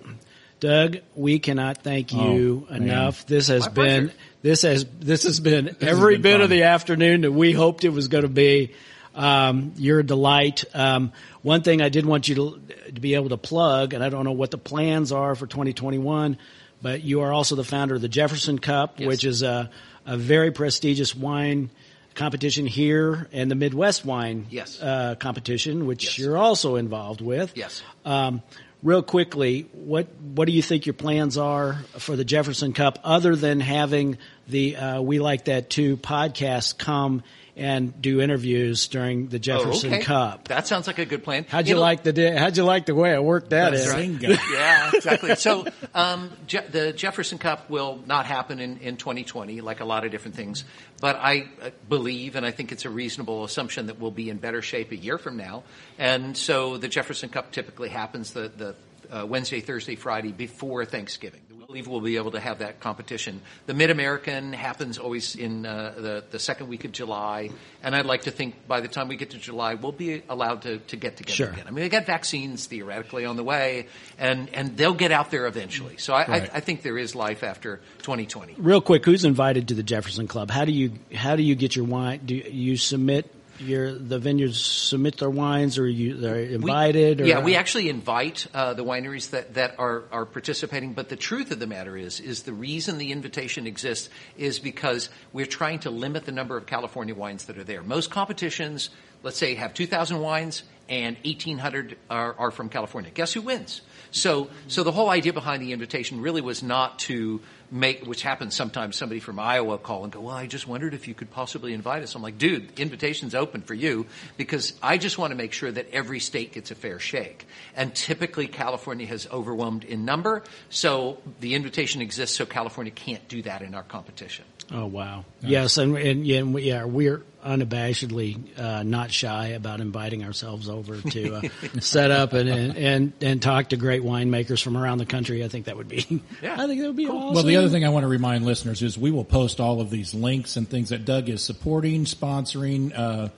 [0.60, 2.82] Doug, we cannot thank you Oh, man.
[2.82, 3.26] enough.
[3.26, 4.18] This has My been pleasure.
[4.42, 6.40] this has this has been every been bit fun.
[6.42, 8.72] of the afternoon that we hoped it was going to be.
[9.14, 10.64] Um, you're a delight.
[10.72, 14.08] Um, one thing I did want you to, to be able to plug, and I
[14.08, 16.38] don't know what the plans are for 2021,
[16.80, 19.08] but you are also the founder of the Jefferson Cup, Yes.
[19.08, 19.68] which is a,
[20.06, 21.70] a very prestigious wine
[22.14, 24.80] competition here and the Midwest wine Yes.
[24.80, 26.18] uh, competition, which Yes.
[26.18, 27.52] you're also involved with.
[27.56, 27.82] Yes.
[28.04, 28.42] Um,
[28.82, 33.36] real quickly, what what do you think your plans are for the Jefferson Cup, other
[33.36, 34.18] than having
[34.48, 37.22] the uh, We Like That Too podcast come
[37.60, 40.02] and do interviews during the Oh, Jefferson okay.
[40.02, 40.48] Cup?
[40.48, 41.44] That sounds like a good plan.
[41.48, 44.18] How'd you It'll- like the How'd you like the way I worked that That's in?
[44.18, 44.38] right.
[44.52, 45.34] Yeah, exactly.
[45.36, 50.04] So um, Je- the Jefferson Cup will not happen in, in 2020, like a lot
[50.04, 50.64] of different things.
[51.00, 54.38] But I uh, believe, and I think it's a reasonable assumption, that we'll be in
[54.38, 55.62] better shape a year from now.
[55.98, 58.74] And so the Jefferson Cup typically happens the, the
[59.14, 61.40] uh, Wednesday, Thursday, Friday before Thanksgiving.
[61.70, 63.40] I believe we'll be able to have that competition.
[63.66, 67.50] The Mid American happens always in uh, the the second week of July,
[67.80, 70.62] and I'd like to think by the time we get to July, we'll be allowed
[70.62, 71.50] to, to get together Sure.
[71.50, 71.66] again.
[71.68, 73.86] I mean, they got vaccines theoretically on the way,
[74.18, 75.96] and and they'll get out there eventually.
[75.98, 76.50] So I, Right.
[76.52, 78.56] I, I think there is life after 2020.
[78.58, 80.50] Real quick, who's invited to the Jefferson Cup?
[80.50, 82.22] How do you how do you get your wine?
[82.26, 87.20] Do you submit your the vineyards submit their wines, or you they're We- invited?
[87.20, 90.92] or, yeah, we actually invite uh, the wineries that, that are, are participating.
[90.94, 95.08] But the truth of the matter is, is the reason the invitation exists is because
[95.32, 97.82] we're trying to limit the number of California wines that are there.
[97.82, 98.90] Most competitions,
[99.22, 103.10] let's say, have 2,000 wines and 1,800 are, are from California.
[103.12, 103.80] Guess who wins?
[104.10, 107.40] So, so the whole idea behind the invitation really was not to
[107.70, 111.08] make, which happens sometimes, somebody from Iowa call and go, well, I just wondered if
[111.08, 112.14] you could possibly invite us.
[112.14, 114.06] I'm like, dude, the invitation's open for you
[114.36, 117.46] because I just want to make sure that every state gets a fair shake.
[117.76, 123.42] And typically California has overwhelmed in number, so the invitation exists so California can't do
[123.42, 124.44] that in our competition.
[124.72, 125.24] Oh wow!
[125.40, 131.36] Yes, and and, and yeah, we're unabashedly uh, not shy about inviting ourselves over to
[131.36, 131.40] uh,
[131.80, 135.44] set up and, and and and talk to great winemakers from around the country.
[135.44, 136.22] I think that would be.
[136.42, 136.54] Yeah.
[136.54, 137.34] I think that would be awesome.
[137.34, 139.90] Well, the other thing I want to remind listeners is we will post all of
[139.90, 143.28] these links and things that Doug is supporting, sponsoring, uh,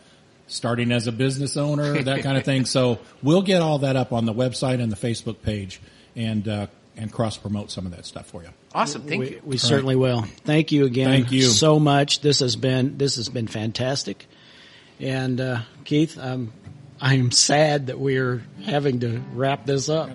[0.46, 2.64] starting as a business owner, that kind of thing.
[2.72, 5.80] So we'll get all that up on the website and the Facebook page
[6.14, 6.66] and, uh,
[6.96, 8.48] and cross promote some of that stuff for you.
[8.74, 9.02] Awesome.
[9.02, 9.40] Thank we, you.
[9.44, 10.22] we certainly will.
[10.44, 11.08] Thank you again.
[11.08, 11.42] Thank you.
[11.42, 12.20] so much.
[12.20, 14.26] This has been this has been fantastic.
[15.00, 16.52] And uh, Keith, I'm
[17.00, 20.10] I am sad that we're having to wrap this up.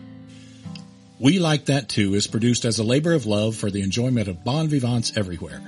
[1.19, 4.43] We Like That Too is produced as a labor of love for the enjoyment of
[4.43, 5.63] bon vivants everywhere.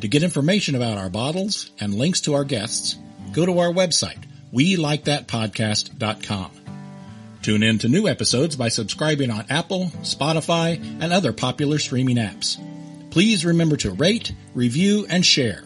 [0.00, 2.96] To get information about our bottles and links to our guests,
[3.32, 6.61] go to our website, welikethatpodcast.com.
[7.42, 12.56] Tune in to new episodes by subscribing on Apple, Spotify, and other popular streaming apps.
[13.10, 15.64] Please remember to rate, review, and share.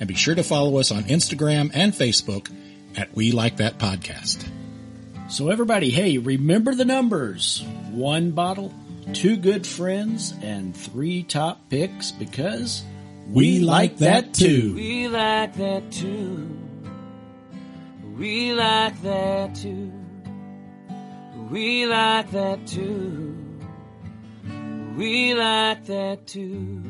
[0.00, 2.50] And be sure to follow us on Instagram and Facebook
[2.96, 4.44] at We Like That Podcast.
[5.28, 7.62] So everybody, hey, remember the numbers.
[7.90, 8.74] One bottle,
[9.12, 12.82] two good friends, and three top picks because
[13.28, 14.74] We like that too.
[14.74, 16.48] We like that too.
[18.16, 19.92] We like that too.
[21.52, 23.36] We like that too.
[24.96, 26.82] We like that too.